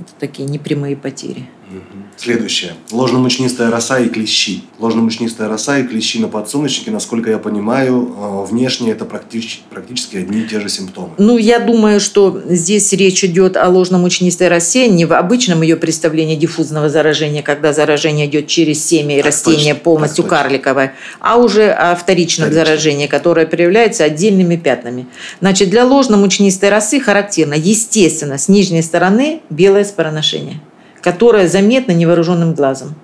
Это 0.00 0.10
такие 0.18 0.48
непрямые 0.48 0.96
потери. 0.96 1.48
Мгм. 1.70 2.01
Следующее. 2.16 2.74
Ложно-мучнистая 2.90 3.70
роса 3.70 3.98
и 3.98 4.08
клещи. 4.08 4.62
Ложно-мучнистая 4.78 5.48
роса 5.48 5.78
и 5.78 5.84
клещи 5.84 6.18
на 6.18 6.28
подсолнечнике, 6.28 6.90
насколько 6.90 7.30
я 7.30 7.38
понимаю, 7.38 8.14
э, 8.16 8.44
внешне 8.50 8.92
это 8.92 9.04
практически, 9.04 9.62
практически 9.70 10.16
одни 10.18 10.40
и 10.40 10.44
те 10.46 10.60
же 10.60 10.68
симптомы. 10.68 11.10
Ну, 11.18 11.36
я 11.38 11.58
думаю, 11.58 12.00
что 12.00 12.40
здесь 12.48 12.92
речь 12.92 13.24
идет 13.24 13.56
о 13.56 13.68
ложно-мучнистой 13.68 14.48
росе, 14.48 14.88
не 14.88 15.04
в 15.04 15.12
обычном 15.12 15.62
ее 15.62 15.76
представлении 15.76 16.36
диффузного 16.36 16.88
заражения, 16.88 17.42
когда 17.42 17.72
заражение 17.72 18.26
идет 18.26 18.46
через 18.46 18.84
семя 18.84 19.14
и 19.14 19.18
Так 19.18 19.26
растение 19.26 19.74
точно, 19.74 19.84
полностью 19.84 20.24
карликовое, 20.24 20.94
а 21.20 21.36
уже 21.38 21.70
о 21.70 21.94
вторичном 21.96 22.48
Вторичном. 22.48 22.52
заражении, 22.52 23.06
которое 23.06 23.46
проявляется 23.46 24.04
отдельными 24.04 24.56
пятнами. 24.56 25.06
Значит, 25.40 25.70
для 25.70 25.84
ложно-мучнистой 25.84 26.68
росы 26.70 27.00
характерно, 27.00 27.54
естественно, 27.54 28.38
с 28.38 28.48
нижней 28.48 28.82
стороны 28.82 29.40
белое 29.50 29.84
спороношение, 29.84 30.60
которое 31.02 31.48
заметно 31.48 31.92
невооруженным 31.92 32.54
глазом 32.54 32.94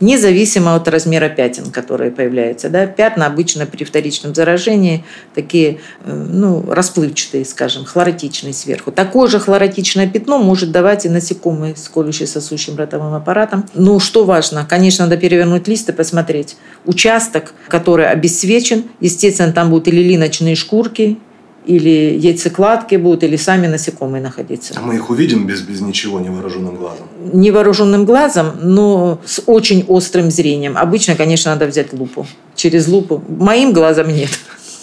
независимо 0.00 0.74
от 0.74 0.88
размера 0.88 1.28
пятен, 1.28 1.70
которые 1.70 2.10
появляются. 2.10 2.68
Да? 2.68 2.86
Пятна 2.86 3.26
обычно 3.26 3.66
при 3.66 3.84
вторичном 3.84 4.34
заражении 4.34 5.04
такие 5.34 5.80
э, 6.04 6.12
ну, 6.12 6.64
расплывчатые, 6.70 7.44
скажем, 7.44 7.84
хлоротичные 7.84 8.52
сверху. 8.52 8.92
Такое 8.92 9.28
же 9.28 9.40
хлоротичное 9.40 10.06
пятно 10.08 10.38
может 10.38 10.70
давать 10.70 11.06
и 11.06 11.08
насекомые 11.08 11.76
с 11.76 11.88
колюще-сосущим 11.88 12.76
ротовым 12.76 13.14
аппаратом. 13.14 13.66
Но 13.74 13.98
что 13.98 14.24
важно, 14.24 14.66
конечно, 14.68 15.06
надо 15.06 15.16
перевернуть 15.16 15.68
лист 15.68 15.88
и 15.88 15.92
посмотреть. 15.92 16.56
Участок, 16.84 17.54
который 17.68 18.08
обесцвечен, 18.08 18.84
естественно, 19.00 19.52
там 19.52 19.70
будут 19.70 19.88
или 19.88 20.02
линочные 20.02 20.56
шкурки, 20.56 21.18
или 21.66 22.16
яйцекладки 22.18 22.96
будут, 22.96 23.24
или 23.24 23.36
сами 23.36 23.66
насекомые 23.66 24.22
находиться 24.22 24.74
А 24.76 24.80
мы 24.80 24.94
их 24.96 25.10
увидим 25.10 25.46
без, 25.46 25.60
без 25.62 25.80
ничего 25.80 26.20
невооруженным 26.20 26.76
глазом. 26.76 27.06
невооруженным 27.32 28.04
глазом, 28.04 28.52
но 28.62 29.20
с 29.24 29.42
очень 29.46 29.84
острым 29.88 30.30
зрением. 30.30 30.76
Обычно, 30.76 31.16
конечно, 31.16 31.50
надо 31.52 31.66
взять 31.66 31.92
лупу. 31.92 32.26
Через 32.54 32.88
лупу. 32.88 33.22
Моим 33.28 33.72
глазом 33.72 34.08
нет. 34.08 34.30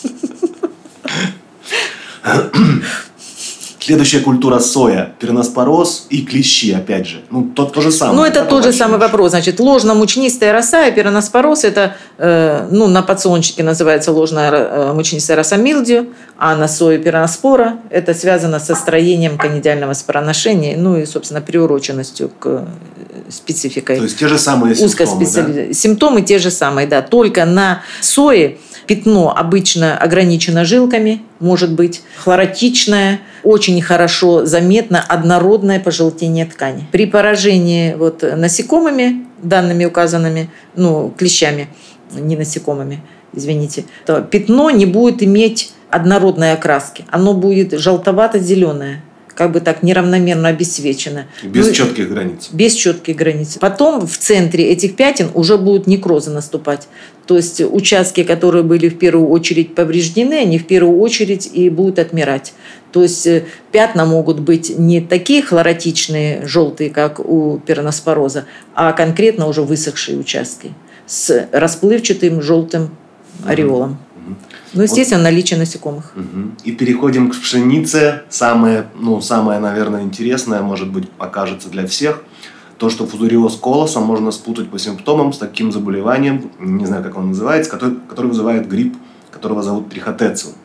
Следующая 3.85 4.19
культура 4.19 4.59
соя, 4.59 5.13
перноспороз 5.19 6.07
и 6.09 6.21
клещи, 6.21 6.71
опять 6.71 7.05
же. 7.05 7.21
Ну, 7.29 7.43
то, 7.53 7.65
то 7.65 7.81
же 7.81 7.91
самое. 7.91 8.17
Ну, 8.17 8.23
это 8.23 8.43
да, 8.43 8.45
тот 8.45 8.63
же 8.63 8.71
самый 8.71 8.97
вопрос. 8.97 9.31
Значит, 9.31 9.59
ложно-мучнистая 9.59 10.53
роса 10.53 10.87
и 10.87 10.91
пероноспороз– 10.93 11.63
это, 11.65 11.97
э, 12.17 12.65
ну, 12.71 12.87
на 12.87 13.01
подсолнечнике 13.01 13.61
называется 13.61 14.13
ложно-мучнистая 14.13 15.35
роса 15.35 15.57
милдию, 15.57 16.07
а 16.37 16.55
на 16.55 16.69
сою 16.69 17.03
пероноспора– 17.03 17.79
это 17.89 18.13
связано 18.13 18.59
со 18.59 18.73
строением 18.75 19.37
канидиального 19.37 19.91
спороношения, 19.93 20.77
ну 20.77 20.95
и, 20.95 21.05
собственно, 21.05 21.41
приуроченностью 21.41 22.29
к 22.39 22.45
э, 22.45 22.65
спецификой 23.29 23.97
То 23.97 24.03
есть 24.03 24.17
те 24.17 24.29
же 24.29 24.37
самые 24.37 24.75
симптомы, 24.75 24.95
да? 24.97 25.03
узкоспециализированные. 25.03 25.73
Симптомы 25.73 26.21
те 26.21 26.39
же 26.39 26.51
самые, 26.51 26.87
да. 26.87 27.01
Только 27.01 27.43
на 27.43 27.81
сое 27.99 28.59
пятно 28.87 29.35
обычно 29.35 29.97
ограничено 29.97 30.65
жилками, 30.65 31.21
может 31.39 31.71
быть 31.73 32.01
хлоротичное, 32.17 33.21
очень 33.43 33.81
хорошо 33.81 34.45
заметно 34.45 35.03
однородное 35.07 35.79
пожелтение 35.79 36.45
ткани. 36.45 36.87
При 36.91 37.05
поражении 37.05 37.93
вот 37.93 38.23
насекомыми, 38.23 39.25
данными 39.41 39.85
указанными, 39.85 40.49
ну, 40.75 41.13
клещами, 41.17 41.67
не 42.11 42.35
насекомыми, 42.37 43.01
извините, 43.33 43.85
то 44.05 44.21
пятно 44.21 44.69
не 44.69 44.85
будет 44.85 45.21
иметь 45.23 45.73
однородной 45.89 46.53
окраски. 46.53 47.05
Оно 47.11 47.33
будет 47.33 47.73
желтовато-зеленое, 47.73 49.01
как 49.35 49.51
бы 49.51 49.59
так 49.59 49.83
неравномерно 49.83 50.49
обесцвечено. 50.49 51.25
Без 51.43 51.67
Ну, 51.67 51.73
четких 51.73 52.09
границ. 52.09 52.49
без 52.51 52.73
четких 52.73 53.15
границ. 53.15 53.57
Потом 53.59 54.05
в 54.07 54.17
центре 54.17 54.65
этих 54.69 54.95
пятен 54.95 55.29
уже 55.33 55.57
будут 55.57 55.87
некрозы 55.87 56.31
наступать. 56.31 56.87
То 57.25 57.37
есть 57.37 57.61
участки, 57.61 58.23
которые 58.23 58.63
были 58.63 58.89
в 58.89 58.97
первую 58.97 59.29
очередь 59.29 59.75
повреждены, 59.75 60.33
они 60.33 60.57
в 60.59 60.67
первую 60.67 60.99
очередь 60.99 61.49
и 61.51 61.69
будут 61.69 61.99
отмирать. 61.99 62.53
То 62.91 63.01
есть 63.01 63.25
э, 63.25 63.45
пятна 63.71 64.05
могут 64.05 64.39
быть 64.39 64.77
не 64.77 65.01
такие 65.01 65.41
хлоротичные, 65.41 66.45
желтые, 66.45 66.89
как 66.89 67.19
у 67.19 67.59
пероноспороза, 67.65 68.45
а 68.75 68.91
конкретно 68.93 69.47
уже 69.47 69.61
высохшие 69.63 70.17
участки 70.17 70.73
с 71.07 71.47
расплывчатым 71.51 72.41
желтым 72.41 72.91
ореолом. 73.45 73.91
Мгм. 73.91 73.99
Ну, 74.73 74.83
естественно, 74.83 75.23
наличие 75.23 75.59
насекомых. 75.59 76.11
Мгм. 76.15 76.57
И 76.63 76.71
переходим 76.71 77.29
к 77.29 77.35
пшенице. 77.35 78.23
Самое, 78.29 78.85
ну, 78.99 79.21
самое, 79.21 79.59
наверное, 79.59 80.01
интересное, 80.01 80.61
может 80.61 80.91
быть, 80.91 81.09
покажется 81.09 81.69
для 81.69 81.85
всех. 81.85 82.23
То, 82.77 82.89
что 82.89 83.05
фузариоз 83.05 83.55
колоса 83.55 83.99
можно 83.99 84.31
спутать 84.31 84.69
по 84.69 84.79
симптомам 84.79 85.31
с 85.31 85.37
таким 85.37 85.71
заболеванием, 85.71 86.51
не 86.59 86.85
знаю, 86.85 87.03
как 87.03 87.17
он 87.17 87.29
называется, 87.29 87.69
который, 87.69 87.95
который 88.09 88.27
вызывает 88.27 88.67
грипп, 88.67 88.95
которого 89.31 89.61
зовут 89.61 89.89
трихотециум. 89.89 90.55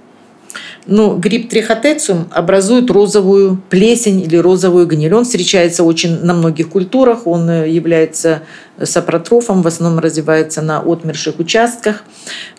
Ну, 0.87 1.17
гриб 1.17 1.51
трихотециум 1.51 2.29
образует 2.31 2.91
розовую 2.91 3.61
плесень 3.69 4.23
или 4.23 4.37
розовую 4.37 4.87
гниль. 4.87 5.13
Он 5.13 5.25
встречается 5.25 5.85
очень 5.85 6.25
на 6.25 6.33
многих 6.33 6.71
культурах. 6.71 7.27
Он 7.27 7.49
э, 7.51 7.69
сапротрофом, 8.83 9.63
в 9.63 9.67
основном 9.67 9.99
развивается 10.01 10.63
на 10.63 10.81
отмерших 10.81 11.39
участках. 11.39 12.05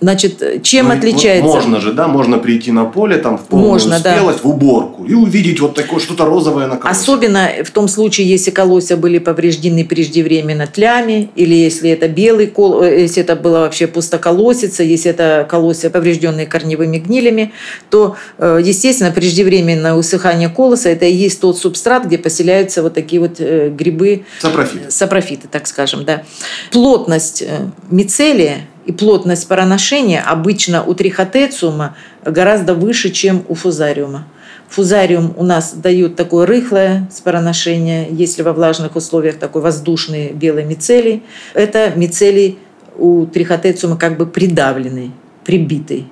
Значит, 0.02 0.64
чем 0.64 0.88
Ну, 0.88 0.94
отличается? 0.94 1.44
Можно 1.46 1.80
же, 1.80 1.94
да, 1.94 2.08
можно 2.08 2.38
прийти 2.38 2.72
на 2.72 2.86
поле, 2.86 3.18
там 3.18 3.38
в 3.38 3.46
полную 3.46 3.72
Можно, 3.72 4.00
да. 4.00 4.16
спелость, 4.16 4.44
в 4.44 4.48
уборку, 4.48 5.06
и 5.06 5.14
увидеть 5.14 5.60
вот 5.60 5.76
такое 5.76 6.00
что-то 6.00 6.26
розовое 6.26 6.68
на 6.68 6.78
колосе. 6.78 7.00
Особенно 7.00 7.50
в 7.64 7.72
том 7.72 7.88
случае, 7.88 8.28
если 8.28 8.52
колосья 8.52 8.96
были 8.98 9.20
повреждены 9.20 9.86
преждевременно 9.86 10.68
тлями, 10.68 11.30
или 11.36 11.56
если 11.56 11.90
это 11.90 12.08
белый 12.08 12.48
кол, 12.48 12.82
э, 12.82 13.02
если 13.02 13.24
это 13.24 13.36
была 13.36 13.62
вообще 13.62 13.88
пустоколосица, 13.88 14.84
если 14.84 15.12
это 15.12 15.46
колосья, 15.50 15.90
поврежденные 15.90 16.46
корневыми 16.46 16.98
гнилями, 16.98 17.54
то, 17.90 18.16
э, 18.38 18.60
естественно, 18.64 19.12
преждевременное 19.12 19.94
усыхание 19.94 20.50
колоса– 20.50 20.90
это 20.90 21.06
и 21.06 21.14
есть 21.14 21.40
тот 21.42 21.58
субстрат, 21.58 22.06
где 22.06 22.18
поселяются 22.18 22.82
вот 22.82 22.94
такие 22.94 23.20
вот 23.22 23.36
э, 23.40 23.70
грибы. 23.70 24.26
Сапрофит. 24.40 24.92
Сапрофиты, 24.92 25.48
так 25.48 25.68
скажем, 25.68 26.06
да. 26.18 26.24
Плотность 26.72 27.44
мицелия 27.90 28.62
и 28.86 28.92
плотность 28.92 29.48
пороношения 29.48 30.24
обычно 30.26 30.84
у 30.84 30.94
трихотециума 30.94 31.96
гораздо 32.26 32.74
выше, 32.74 33.12
чем 33.12 33.44
у 33.48 33.54
фузариума. 33.54 34.26
Фузариум 34.70 35.34
у 35.36 35.44
нас 35.44 35.74
дает 35.74 36.16
такое 36.16 36.46
рыхлое 36.46 37.08
спороношение, 37.12 38.08
если 38.12 38.44
во 38.44 38.54
влажных 38.54 38.96
условиях 38.96 39.38
такой 39.38 39.62
воздушный 39.62 40.32
белый 40.32 40.66
мицелий. 40.66 41.24
Это 41.54 41.92
мицелий 41.96 42.60
у 42.98 43.26
трихотециума 43.26 43.98
как 43.98 44.18
бы 44.18 44.26
придавленный, 44.26 45.12
прибитый. 45.46 46.08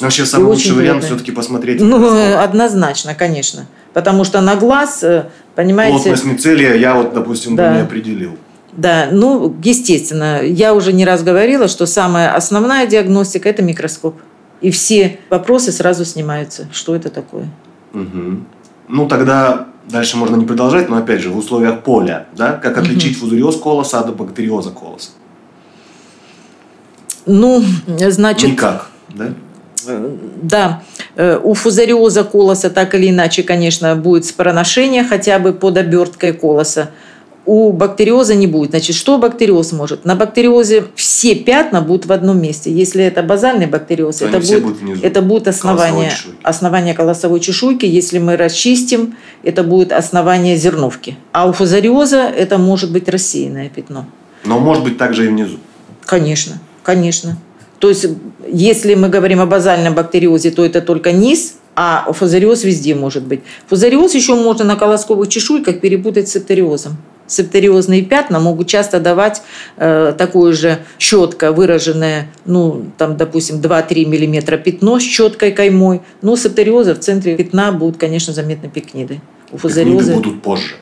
Вообще 0.00 0.26
самый 0.26 0.46
лучший 0.46 0.72
вариант 0.72 1.04
все-таки 1.04 1.32
посмотреть. 1.32 1.80
Ну, 1.80 2.38
однозначно, 2.38 3.14
конечно. 3.14 3.66
Потому 3.92 4.24
что 4.24 4.40
на 4.40 4.54
глаз, 4.54 5.02
э, 5.02 5.24
понимаете... 5.54 5.94
Плотность 5.94 6.24
мицелия 6.24 6.74
я 6.74 6.94
вот, 6.94 7.14
допустим, 7.14 7.56
да. 7.56 7.74
не 7.74 7.80
определил. 7.80 8.38
Да, 8.78 9.08
ну, 9.10 9.56
естественно, 9.64 10.40
я 10.40 10.72
уже 10.72 10.92
не 10.92 11.04
раз 11.04 11.24
говорила, 11.24 11.66
что 11.66 11.84
самая 11.84 12.32
основная 12.32 12.86
диагностика– 12.86 13.48
это 13.50 13.60
микроскоп. 13.60 14.14
И 14.60 14.70
все 14.70 15.18
вопросы 15.30 15.72
сразу 15.72 16.04
снимаются. 16.04 16.68
Что 16.72 16.94
это 16.94 17.10
такое? 17.10 17.48
Угу. 17.92 18.44
Ну, 18.86 19.08
тогда 19.08 19.66
дальше 19.90 20.16
можно 20.16 20.36
не 20.36 20.46
продолжать, 20.46 20.88
но 20.88 20.96
опять 20.96 21.20
же, 21.20 21.30
в 21.30 21.36
условиях 21.36 21.82
поля, 21.82 22.28
да, 22.36 22.52
как 22.52 22.78
отличить 22.78 23.16
угу. 23.16 23.26
фузариоз 23.26 23.56
колоса 23.56 23.98
от 23.98 24.14
бактериоза 24.14 24.70
колоса? 24.70 25.10
Ну, 27.26 27.64
значит... 27.86 28.52
Никак, 28.52 28.90
да? 29.08 29.32
Да, 30.40 30.82
э, 31.16 31.40
у 31.42 31.54
фузариоза 31.54 32.22
колоса 32.22 32.70
так 32.70 32.94
или 32.94 33.10
иначе, 33.10 33.42
конечно, 33.42 33.96
будет 33.96 34.24
спороношение 34.24 35.02
хотя 35.02 35.40
бы 35.40 35.52
под 35.52 35.78
оберткой 35.78 36.32
колоса 36.32 36.90
у 37.48 37.72
бактериоза 37.72 38.34
не 38.34 38.46
будет. 38.46 38.70
Значит, 38.70 38.94
что 38.94 39.16
бактериоз 39.16 39.72
может? 39.72 40.04
На 40.04 40.14
бактериозе 40.14 40.84
все 40.94 41.34
пятна 41.34 41.80
будут 41.80 42.04
в 42.04 42.12
одном 42.12 42.42
месте. 42.42 42.70
Если 42.70 43.02
это 43.02 43.22
базальный 43.22 43.66
бактериоз, 43.66 44.20
это 44.20 44.38
будет, 44.38 45.02
это 45.02 45.22
будет 45.22 45.48
основание, 45.48 46.12
основание 46.42 46.92
колосовой 46.92 47.40
чешуйки. 47.40 47.86
Если 47.86 48.18
мы 48.18 48.36
расчистим, 48.36 49.16
это 49.42 49.62
будет 49.62 49.92
основание 49.92 50.56
зерновки. 50.58 51.16
А 51.32 51.48
у 51.48 51.52
фузариоза 51.52 52.18
это 52.18 52.58
может 52.58 52.92
быть 52.92 53.08
рассеянное 53.08 53.70
пятно. 53.70 54.04
Но 54.44 54.58
может 54.58 54.84
быть 54.84 54.98
также 54.98 55.24
и 55.24 55.28
внизу. 55.28 55.56
Конечно, 56.04 56.60
конечно. 56.82 57.38
То 57.78 57.88
есть, 57.88 58.08
если 58.46 58.94
мы 58.94 59.08
говорим 59.08 59.40
о 59.40 59.46
базальном 59.46 59.94
бактериозе, 59.94 60.50
то 60.50 60.66
это 60.66 60.82
только 60.82 61.12
низ, 61.12 61.54
а 61.74 62.12
фузариоз 62.12 62.64
везде 62.64 62.94
может 62.94 63.22
быть. 63.22 63.40
Фузариоз 63.68 64.14
еще 64.14 64.34
можно 64.34 64.66
на 64.66 64.76
колосковых 64.76 65.30
чешуйках 65.30 65.80
перепутать 65.80 66.28
с 66.28 66.32
септориозом 66.32 66.98
септориозные 67.28 68.02
пятна 68.02 68.40
могут 68.40 68.66
часто 68.66 68.98
давать 68.98 69.42
э, 69.76 70.14
такое 70.18 70.52
же 70.52 70.78
четко 70.98 71.52
выраженное, 71.52 72.28
ну, 72.44 72.86
там, 72.98 73.16
допустим, 73.16 73.60
2-3 73.60 74.06
мм 74.06 74.58
пятно 74.58 74.98
с 74.98 75.02
четкой 75.02 75.52
каймой. 75.52 76.00
Но 76.22 76.32
у 76.32 76.36
септориоза 76.36 76.94
в 76.94 76.98
центре 76.98 77.36
пятна 77.36 77.70
будут, 77.70 77.98
конечно, 77.98 78.32
заметны 78.32 78.68
пикниды. 78.68 79.20
У 79.52 79.58
фузариоза... 79.58 80.12
Пикниды 80.12 80.28
будут 80.28 80.42
позже. 80.42 80.74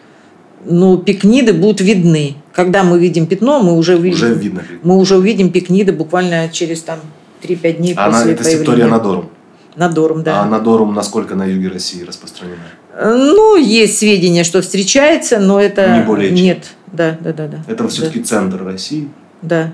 Ну, 0.65 0.99
пикниды 0.99 1.53
будут 1.53 1.81
видны. 1.81 2.37
Когда 2.53 2.83
мы 2.83 2.99
видим 2.99 3.27
пятно, 3.27 3.61
мы 3.63 3.77
уже, 3.77 3.97
увидим, 3.97 4.17
уже 4.17 4.35
видно. 4.35 4.63
мы 4.83 4.97
уже 4.97 5.17
увидим 5.17 5.51
пикниды 5.51 5.93
буквально 5.93 6.49
через 6.49 6.83
там 6.83 6.99
3-5 7.43 7.73
дней 7.75 7.95
а 7.97 8.07
после 8.07 8.23
она, 8.23 8.33
это 8.33 8.43
появления. 8.43 8.59
септория 8.59 8.87
надорум? 8.87 9.31
Надорум, 9.77 10.23
да. 10.23 10.41
А 10.41 10.47
надорум 10.47 10.95
насколько 10.95 11.35
на 11.35 11.45
юге 11.45 11.69
России 11.69 12.03
распространена? 12.03 12.57
Ну, 12.99 13.57
есть 13.57 13.99
сведения, 13.99 14.43
что 14.43 14.63
встречается, 14.63 15.39
но 15.39 15.61
это 15.61 15.99
не 15.99 16.05
более 16.05 16.29
чем. 16.29 16.37
нет. 16.37 16.71
Да, 16.87 17.19
да, 17.21 17.33
да, 17.33 17.47
да. 17.47 17.59
Это 17.67 17.87
все-таки 17.89 18.21
да. 18.21 18.25
центр 18.25 18.65
России. 18.65 19.09
Да. 19.43 19.73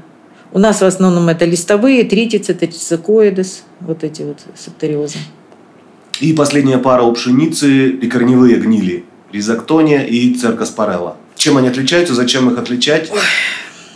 У 0.50 0.58
нас 0.58 0.80
в 0.80 0.84
основном 0.84 1.28
это 1.28 1.44
листовые, 1.44 2.04
тритицы, 2.04 2.52
трицикоидес, 2.52 3.62
вот 3.80 4.02
эти 4.02 4.22
вот 4.22 4.38
септориозы. 4.56 5.18
И 6.20 6.32
последняя 6.32 6.78
пара 6.78 7.02
у 7.02 7.12
пшеницы– 7.12 7.88
и 8.02 8.08
корневые 8.08 8.56
гнили. 8.56 9.04
Ризоктония 9.32 10.04
и 10.04 10.34
церкоспорелла. 10.34 11.16
Чем 11.36 11.56
они 11.56 11.68
отличаются, 11.68 12.14
зачем 12.14 12.50
их 12.50 12.58
отличать? 12.58 13.10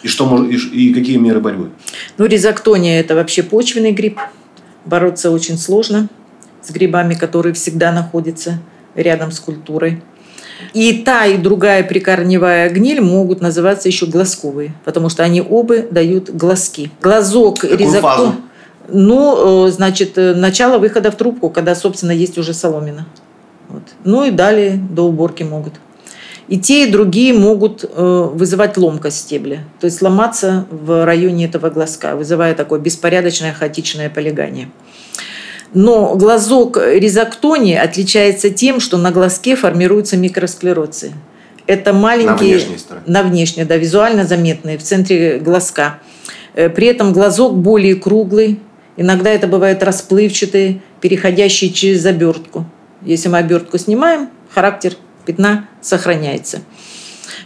И, 0.03 0.09
что, 0.09 0.45
и, 0.45 0.57
и 0.57 0.95
какие 0.95 1.17
меры 1.17 1.41
борьбы? 1.41 1.71
Ну, 2.17 2.27
ризоктония– 2.27 3.01
это 3.01 3.15
вообще 3.17 3.43
почвенный 3.43 3.93
гриб. 3.93 4.19
Бороться 4.85 5.31
очень 5.31 5.59
сложно 5.59 6.09
с 6.63 6.71
грибами, 6.71 7.15
которые 7.15 7.53
всегда 7.55 7.93
находятся 7.93 8.61
рядом 8.97 9.31
с 9.31 9.41
культурой. 9.41 10.03
И 10.73 10.93
та, 11.05 11.27
и 11.27 11.37
другая 11.37 11.85
прикорневая 11.85 12.71
гниль 12.71 13.01
могут 13.01 13.41
называться 13.41 13.89
еще 13.89 14.07
глазковые, 14.07 14.75
потому 14.85 15.09
что 15.09 15.23
они 15.23 15.43
оба 15.43 15.83
дают 15.83 16.31
глазки. 16.31 16.91
Глазок 17.03 17.63
резактом. 17.65 18.43
Ну, 18.89 19.67
э, 19.67 19.71
значит, 19.71 20.17
э, 20.17 20.35
начало 20.35 20.79
выхода 20.79 21.11
в 21.11 21.17
трубку, 21.17 21.51
когда, 21.51 21.75
собственно, 21.75 22.13
есть 22.13 22.39
уже 22.39 22.55
соломина. 22.55 23.07
Вот. 23.69 23.83
Ну 24.05 24.25
и 24.25 24.31
далее 24.31 24.77
до 24.77 25.03
уборки 25.03 25.43
могут. 25.43 25.75
И 26.49 26.59
те, 26.59 26.87
и 26.87 26.93
другие 26.93 27.35
могут 27.35 27.85
э, 27.85 28.29
вызывать 28.33 28.77
ломкость 28.77 29.19
стебля, 29.19 29.65
то 29.81 29.87
есть 29.87 29.99
сломаться 29.99 30.67
в 30.71 31.05
районе 31.05 31.47
этого 31.47 31.71
глазка, 31.71 32.15
вызывая 32.15 32.55
такое 32.55 32.79
беспорядочное 32.79 33.53
хаотичное 33.53 34.09
полегание. 34.09 34.69
Но 35.75 36.15
глазок 36.15 36.77
резоктонии 36.77 37.77
отличается 37.77 38.51
тем, 38.51 38.81
что 38.81 38.97
на 38.97 39.11
глазке 39.11 39.57
формируются 39.57 40.17
микросклероции. 40.17 41.13
Это 41.67 41.93
маленькие... 41.93 42.55
На 42.55 42.59
внешней 42.59 42.79
стороне. 42.79 43.05
На 43.07 43.23
внешней, 43.23 43.65
да, 43.65 43.77
визуально 43.77 44.25
заметные, 44.25 44.79
в 44.79 44.83
центре 44.83 45.39
глазка. 45.39 45.99
Э, 46.55 46.69
при 46.69 46.87
этом 46.87 47.13
глазок 47.13 47.57
более 47.57 47.97
круглый, 47.97 48.61
иногда 48.97 49.31
это 49.31 49.49
бывает 49.49 49.83
расплывчатый, 49.83 50.81
переходящий 51.01 51.73
через 51.73 52.07
обертку. 52.07 52.67
Если 53.03 53.29
мы 53.29 53.39
обертку 53.39 53.79
снимаем, 53.79 54.31
характер 54.49 54.95
пятна 55.25 55.69
сохраняется. 55.81 56.61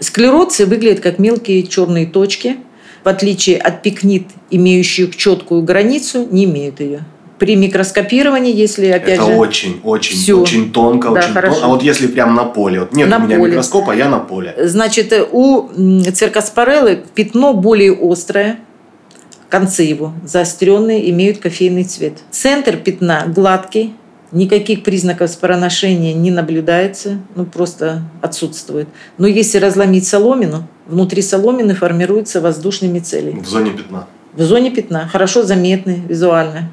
Склероции 0.01 0.65
выглядят 0.65 1.01
как 1.01 1.19
мелкие 1.19 1.63
черные 1.63 2.07
точки, 2.07 2.59
в 3.03 3.09
отличие 3.09 3.57
от 3.57 3.83
пикнит, 3.83 4.27
имеющих 4.51 5.17
четкую 5.17 5.63
границу, 5.63 6.29
не 6.31 6.45
имеют 6.45 6.81
ее 6.81 7.05
при 7.41 7.57
микроскопировании, 7.57 8.55
если 8.55 8.89
опять 8.89 9.15
это 9.15 9.25
же... 9.25 9.31
Это 9.31 9.41
очень, 9.41 9.81
очень, 9.83 10.15
все. 10.15 10.39
очень 10.39 10.71
тонко, 10.73 11.09
да, 11.09 11.21
очень 11.21 11.33
хорошо. 11.33 11.55
тонко. 11.55 11.67
А 11.67 11.71
вот 11.71 11.83
если 11.83 12.07
прямо 12.07 12.35
на 12.35 12.45
поле, 12.45 12.81
вот 12.81 12.93
нет 12.93 13.09
на 13.09 13.17
у 13.17 13.21
меня 13.23 13.39
поле. 13.39 13.51
микроскопа, 13.51 13.93
я 13.93 14.11
на 14.11 14.19
поле. 14.19 14.55
Значит, 14.63 15.15
у 15.33 15.71
циркоспореллы 16.13 17.03
пятно 17.15 17.55
более 17.55 17.97
острое, 17.99 18.59
концы 19.49 19.85
его 19.85 20.13
заостренные, 20.23 21.11
имеют 21.11 21.39
кофейный 21.39 21.85
цвет. 21.85 22.19
Центр 22.31 22.77
пятна 22.77 23.25
гладкий, 23.27 23.95
никаких 24.33 24.83
признаков 24.83 25.31
спороношения 25.31 26.13
не 26.13 26.31
наблюдается, 26.31 27.21
ну 27.37 27.47
просто 27.47 28.03
отсутствует. 28.21 28.89
Но 29.17 29.27
если 29.27 29.57
разломить 29.57 30.07
соломину, 30.07 30.69
внутри 30.87 31.23
соломины 31.23 31.75
формируется 31.75 32.43
воздушный 32.43 32.89
мицелий. 32.89 33.41
В 33.41 33.49
зоне 33.49 33.71
пятна. 33.71 34.07
В 34.35 34.43
зоне 34.43 34.71
пятна, 34.71 35.09
хорошо 35.09 35.43
заметный 35.43 36.03
визуально 36.07 36.71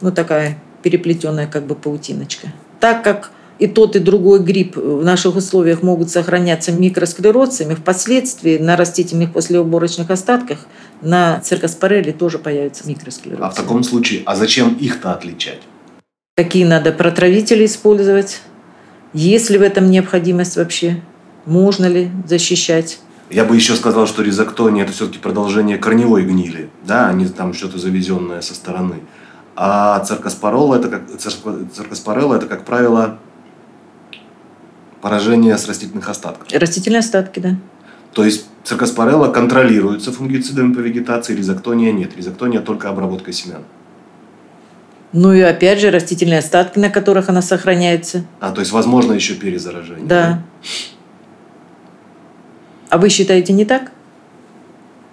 ну, 0.00 0.12
такая 0.12 0.58
переплетенная 0.82 1.46
как 1.46 1.66
бы 1.66 1.74
паутиночка. 1.74 2.48
Так 2.80 3.02
как 3.02 3.30
и 3.58 3.66
тот, 3.66 3.96
и 3.96 3.98
другой 3.98 4.40
гриб 4.40 4.76
в 4.76 5.02
наших 5.02 5.36
условиях 5.36 5.82
могут 5.82 6.10
сохраняться 6.10 6.72
микросклерозами, 6.72 7.74
впоследствии 7.74 8.58
на 8.58 8.76
растительных 8.76 9.32
послеуборочных 9.32 10.10
остатках 10.10 10.66
на 11.00 11.40
циркоспореле 11.40 12.12
тоже 12.12 12.38
появится 12.38 12.86
микросклероз. 12.86 13.40
А 13.42 13.50
в 13.50 13.54
таком 13.54 13.82
случае, 13.82 14.22
а 14.26 14.36
зачем 14.36 14.74
их-то 14.74 15.12
отличать? 15.12 15.60
Какие 16.36 16.64
надо 16.64 16.92
протравители 16.92 17.64
использовать? 17.64 18.40
Есть 19.14 19.48
ли 19.48 19.56
в 19.56 19.62
этом 19.62 19.90
необходимость 19.90 20.56
вообще? 20.56 21.00
Можно 21.46 21.86
ли 21.86 22.10
защищать? 22.28 22.98
Я 23.30 23.44
бы 23.44 23.56
еще 23.56 23.74
сказал, 23.74 24.06
что 24.06 24.22
ризоктония– 24.22 24.84
это 24.84 24.92
все-таки 24.92 25.18
продолжение 25.18 25.78
корневой 25.78 26.24
гнили, 26.24 26.68
да, 26.86 27.08
а 27.08 27.12
не 27.12 27.26
там 27.26 27.54
что-то 27.54 27.78
завезенное 27.78 28.40
со 28.40 28.54
стороны. 28.54 28.96
А 29.56 30.00
циркоспорелла 30.00 30.76
это 30.76 30.88
как, 30.88 31.02
циркоспорелла 31.18 32.36
это, 32.36 32.46
как 32.46 32.64
правило, 32.64 33.18
поражение 35.00 35.56
с 35.56 35.66
растительных 35.66 36.08
остатков. 36.10 36.46
Растительные 36.52 36.98
остатки, 36.98 37.40
да. 37.40 37.56
То 38.12 38.24
есть 38.24 38.46
циркоспорелла 38.64 39.28
контролируется 39.28 40.12
фунгицидами 40.12 40.74
по 40.74 40.80
вегетации, 40.80 41.34
ризоктония 41.34 41.92
нет. 41.92 42.16
Ризоктония 42.16 42.60
только 42.60 42.90
обработка 42.90 43.32
семян. 43.32 43.62
Ну 45.12 45.32
и 45.32 45.40
опять 45.40 45.80
же 45.80 45.90
растительные 45.90 46.40
остатки, 46.40 46.78
на 46.78 46.90
которых 46.90 47.30
она 47.30 47.40
сохраняется. 47.40 48.26
А, 48.40 48.52
то 48.52 48.60
есть 48.60 48.72
возможно 48.72 49.14
еще 49.14 49.34
перезаражение. 49.34 50.06
Да. 50.06 50.42
А 52.90 52.98
вы 52.98 53.08
считаете 53.08 53.54
не 53.54 53.64
так? 53.64 53.92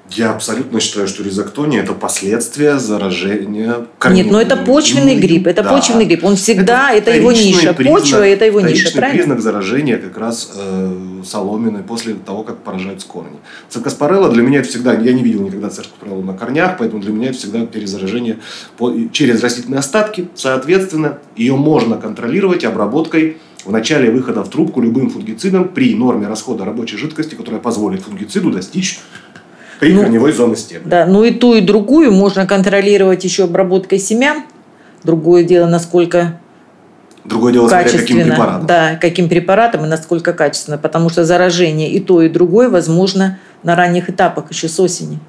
Я 0.09 0.31
абсолютно 0.31 0.79
считаю, 0.79 1.07
что 1.07 1.23
ризоктония– 1.23 1.81
это 1.83 1.93
последствия 1.93 2.77
заражения 2.77 3.87
Нет, 4.11 4.29
но 4.29 4.39
это 4.41 4.57
почвенный 4.57 5.15
грипп. 5.15 5.47
Это 5.47 5.63
Да. 5.63 5.69
почвенный 5.71 6.05
грипп. 6.05 6.23
Он 6.25 6.35
всегда, 6.35 6.91
это, 6.91 7.09
его 7.11 7.29
вторичный 7.31 7.51
ниша. 7.61 7.73
признак- 7.73 7.99
Почва– 8.01 8.17
это 8.27 8.45
его 8.45 8.59
ниша, 8.61 8.91
правильно? 8.91 9.17
признак 9.17 9.41
заражения 9.41 9.97
как 9.97 10.17
раз 10.17 10.51
э, 10.55 11.21
соломиной 11.25 11.83
после 11.83 12.13
того, 12.15 12.43
как 12.43 12.57
поражаются 12.59 13.07
корни. 13.07 13.37
Циркоспорелла 13.69 14.29
для 14.29 14.43
меня 14.43 14.59
это 14.59 14.67
всегда, 14.69 14.93
я 14.93 15.13
не 15.13 15.23
видел 15.23 15.41
никогда 15.41 15.69
циркоспореллу 15.69 16.21
на 16.21 16.33
корнях, 16.33 16.77
поэтому 16.77 17.01
для 17.01 17.11
меня 17.11 17.29
это 17.29 17.37
всегда 17.37 17.65
перезаражение 17.65 18.39
по- 18.77 18.93
через 19.11 19.41
растительные 19.41 19.79
остатки. 19.79 20.27
Соответственно, 20.35 21.19
ее 21.37 21.55
можно 21.55 21.97
контролировать 21.97 22.65
обработкой 22.65 23.37
в 23.65 23.71
начале 23.71 24.11
выхода 24.11 24.43
в 24.43 24.49
трубку 24.49 24.81
любым 24.81 25.09
фунгицидом 25.09 25.69
при 25.69 25.95
норме 25.95 26.27
расхода 26.27 26.65
рабочей 26.65 26.97
жидкости, 26.97 27.35
которая 27.35 27.61
позволит 27.61 28.01
фунгициду 28.01 28.51
достичь 28.51 28.99
при 29.83 29.93
Ну, 29.93 30.01
корневой 30.01 30.31
зоны 30.31 30.55
стебля. 30.55 30.89
Да, 30.89 31.05
ну 31.05 31.25
и 31.25 31.31
ту, 31.31 31.55
и 31.55 31.61
другую 31.61 32.13
можно 32.13 32.47
контролировать 32.47 33.23
еще 33.25 33.43
обработкой 33.43 33.99
семян. 33.99 34.43
Другое 35.03 35.43
дело, 35.43 35.67
насколько 35.67 36.39
Другое 37.25 37.51
дело, 37.51 37.67
смотря 37.67 37.83
каким 37.83 37.99
качественно. 37.99 38.31
препаратом. 38.31 38.65
Да, 38.65 38.95
каким 39.01 39.27
препаратом 39.27 39.85
и 39.85 39.87
насколько 39.89 40.31
качественно. 40.31 40.77
Потому 40.77 41.09
что 41.09 41.25
заражение 41.25 41.89
и 41.89 41.99
то, 41.99 42.21
и 42.21 42.29
другое 42.29 42.69
возможно 42.69 43.39
на 43.63 43.75
ранних 43.75 44.09
этапах, 44.09 44.51
еще 44.51 44.69
с 44.69 44.79
осени. 44.79 45.19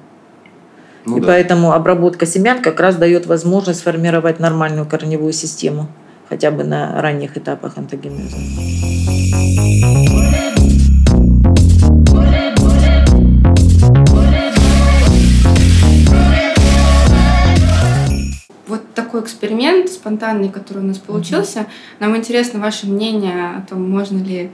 Ну 1.05 1.17
и 1.17 1.19
да. 1.19 1.27
поэтому 1.27 1.73
обработка 1.73 2.25
семян 2.25 2.61
как 2.61 2.79
раз 2.79 2.95
дает 2.95 3.25
возможность 3.25 3.81
сформировать 3.81 4.39
нормальную 4.39 4.85
корневую 4.85 5.33
систему, 5.33 5.87
хотя 6.29 6.49
бы 6.49 6.63
на 6.63 7.01
ранних 7.01 7.37
этапах 7.37 7.77
антогенеза. 7.77 8.37
Такой 19.15 19.21
эксперимент 19.25 19.89
спонтанный, 19.89 20.49
который 20.49 20.79
у 20.83 20.85
нас 20.85 20.97
получился. 20.97 21.67
Нам 21.99 22.17
интересно 22.17 22.59
ваше 22.59 22.85
мнение 22.87 23.55
о 23.57 23.61
том, 23.61 23.89
можно 23.89 24.21
ли 24.21 24.51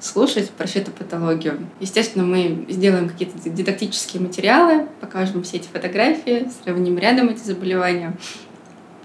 слушать 0.00 0.48
про 0.50 0.66
фитопатологию. 0.66 1.58
Естественно, 1.80 2.24
мы 2.24 2.64
сделаем 2.70 3.08
какие-то 3.08 3.50
дидактические 3.50 4.22
материалы, 4.22 4.86
покажем 5.00 5.42
все 5.42 5.58
эти 5.58 5.68
фотографии, 5.68 6.48
сравним 6.62 6.96
рядом 6.98 7.28
эти 7.28 7.40
заболевания. 7.42 8.16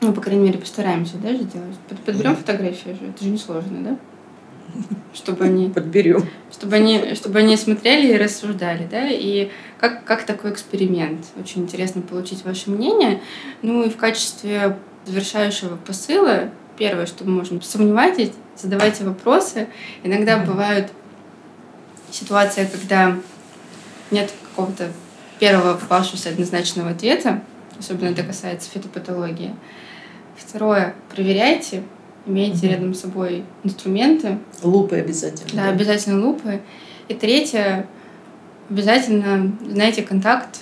Ну, 0.01 0.13
по 0.13 0.21
крайней 0.21 0.43
мере, 0.45 0.59
постараемся, 0.59 1.17
да, 1.17 1.29
же 1.29 1.43
сделать. 1.43 1.75
Под- 1.89 1.99
Подберем 1.99 2.35
фотографии 2.35 2.89
же, 2.89 3.09
это 3.09 3.23
же 3.23 3.29
несложно, 3.29 3.79
да? 3.83 3.97
Чтобы 5.13 5.45
они 5.45 5.69
Подберем. 5.69 6.25
чтобы 6.51 6.75
они, 6.75 7.13
чтобы 7.15 7.39
они 7.39 7.57
смотрели 7.57 8.13
и 8.13 8.17
рассуждали, 8.17 8.87
да, 8.89 9.07
и 9.09 9.49
как, 9.79 10.03
как 10.05 10.23
такой 10.25 10.51
эксперимент. 10.51 11.25
Очень 11.39 11.63
интересно 11.63 12.01
получить 12.01 12.43
ваше 12.45 12.71
мнение. 12.71 13.21
Ну 13.61 13.83
и 13.83 13.89
в 13.89 13.97
качестве 13.97 14.77
завершающего 15.05 15.75
посыла, 15.77 16.49
первое, 16.77 17.05
что 17.05 17.23
мы 17.25 17.31
можем, 17.31 17.61
сомневайтесь, 17.61 18.31
задавайте 18.55 19.03
вопросы. 19.03 19.67
Иногда 20.03 20.37
бывают 20.37 20.91
ситуации, 22.11 22.67
когда 22.71 23.15
нет 24.11 24.31
какого-то 24.49 24.91
первого 25.39 25.75
попавшегося 25.75 26.29
однозначного 26.29 26.91
ответа, 26.91 27.41
особенно 27.79 28.09
это 28.09 28.23
касается 28.23 28.69
фитопатологии. 28.69 29.53
Второе, 30.37 30.93
проверяйте, 31.13 31.83
имейте 32.25 32.67
Мгм. 32.67 32.73
рядом 32.75 32.93
с 32.93 33.01
собой 33.01 33.43
инструменты, 33.63 34.37
Лупы 34.61 34.97
обязательно. 34.97 35.63
да, 35.63 35.69
обязательно 35.69 36.25
лупы. 36.25 36.61
И 37.07 37.13
третье, 37.13 37.87
обязательно 38.69 39.51
знайте 39.67 40.03
контакт 40.03 40.59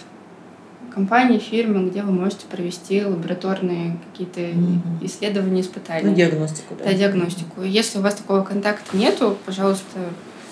компании, 0.94 1.40
фирмы, 1.40 1.90
где 1.90 2.04
вы 2.04 2.12
можете 2.12 2.46
провести 2.50 3.04
лабораторные 3.04 3.98
какие-то 4.12 4.42
Мгм. 4.58 5.00
исследования, 5.02 5.62
испытания. 5.62 6.10
Ну, 6.10 6.16
диагностику, 6.16 6.76
да. 6.78 6.86
Да, 6.86 6.94
диагностику. 6.94 7.62
Если 7.64 8.00
у 8.00 8.02
вас 8.02 8.16
такого 8.16 8.42
контакта 8.44 8.96
нету, 8.96 9.38
пожалуйста, 9.46 10.00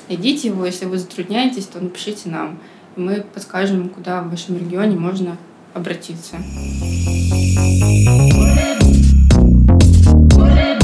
найдите 0.07 0.47
его. 0.47 0.65
Если 0.65 0.85
вы 0.85 0.97
затрудняетесь, 0.97 1.65
то 1.67 1.79
напишите 1.79 2.29
нам. 2.29 2.59
И 2.95 2.99
мы 3.01 3.23
подскажем, 3.33 3.89
куда 3.89 4.21
в 4.21 4.31
вашем 4.31 4.57
регионе 4.57 4.97
можно 4.97 5.37
обратиться. 5.73 6.37
В 10.31 10.78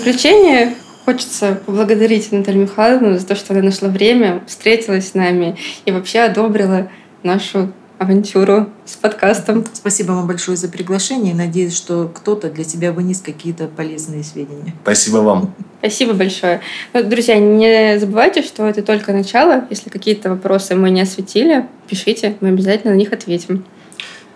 заключение 0.00 0.74
хочется 1.04 1.60
поблагодарить 1.66 2.32
Наталью 2.32 2.62
Михайловну 2.62 3.18
за 3.18 3.26
то, 3.26 3.34
что 3.34 3.52
она 3.52 3.62
нашла 3.62 3.88
время, 3.88 4.42
встретилась 4.46 5.08
с 5.08 5.14
нами 5.14 5.58
и 5.84 5.92
вообще 5.92 6.20
одобрила 6.20 6.88
нашу 7.22 7.70
авантюру 7.98 8.70
с 8.86 8.96
подкастом. 8.96 9.66
Спасибо 9.74 10.12
вам 10.12 10.26
большое 10.26 10.56
за 10.56 10.68
приглашение. 10.68 11.34
Надеюсь, 11.34 11.76
что 11.76 12.10
кто-то 12.14 12.48
для 12.48 12.64
себя 12.64 12.92
вынес 12.92 13.20
какие-то 13.20 13.66
полезные 13.66 14.24
сведения. 14.24 14.74
Спасибо 14.82 15.18
вам. 15.18 15.54
Спасибо 15.80 16.14
большое. 16.14 16.62
Ну, 16.94 17.02
друзья, 17.02 17.38
не 17.38 17.98
забывайте, 17.98 18.40
что 18.40 18.66
это 18.66 18.82
только 18.82 19.12
начало. 19.12 19.66
Если 19.68 19.90
какие-то 19.90 20.30
вопросы 20.30 20.76
мы 20.76 20.88
не 20.88 21.02
осветили, 21.02 21.66
пишите, 21.88 22.36
мы 22.40 22.48
обязательно 22.48 22.94
на 22.94 22.96
них 22.96 23.12
ответим. 23.12 23.64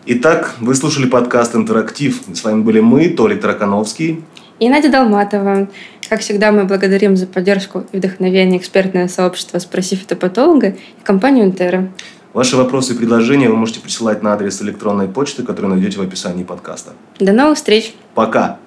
Итак, 0.05 0.57
вы 0.61 0.75
слушали 0.75 1.07
подкаст 1.07 1.57
«Интерактив». 1.57 2.21
С 2.35 2.45
вами 2.45 2.61
были 2.61 2.81
мы, 2.81 3.09
Толик 3.09 3.41
Таракановский. 3.41 4.23
И 4.61 4.69
Надя 4.69 4.91
Долматова. 4.91 5.69
Как 6.09 6.21
всегда, 6.21 6.53
мы 6.53 6.65
благодарим 6.65 7.17
за 7.17 7.27
поддержку 7.27 7.85
и 7.93 7.97
вдохновение 7.97 8.59
экспертное 8.59 9.09
сообщество 9.09 9.59
«Спроси 9.59 9.97
фитопатолога» 9.97 10.69
и 10.69 11.05
компанию 11.05 11.45
«Интера». 11.45 11.89
Ваши 12.33 12.57
вопросы 12.57 12.95
и 12.95 12.97
предложения 12.97 13.49
вы 13.49 13.57
можете 13.57 13.81
присылать 13.81 14.23
на 14.23 14.33
адрес 14.33 14.61
электронной 14.61 15.07
почты, 15.07 15.45
который 15.45 15.71
найдете 15.71 15.99
в 15.99 16.03
описании 16.03 16.43
подкаста. 16.43 16.93
До 17.21 17.33
новых 17.33 17.57
встреч! 17.57 17.95
Пока! 18.15 18.59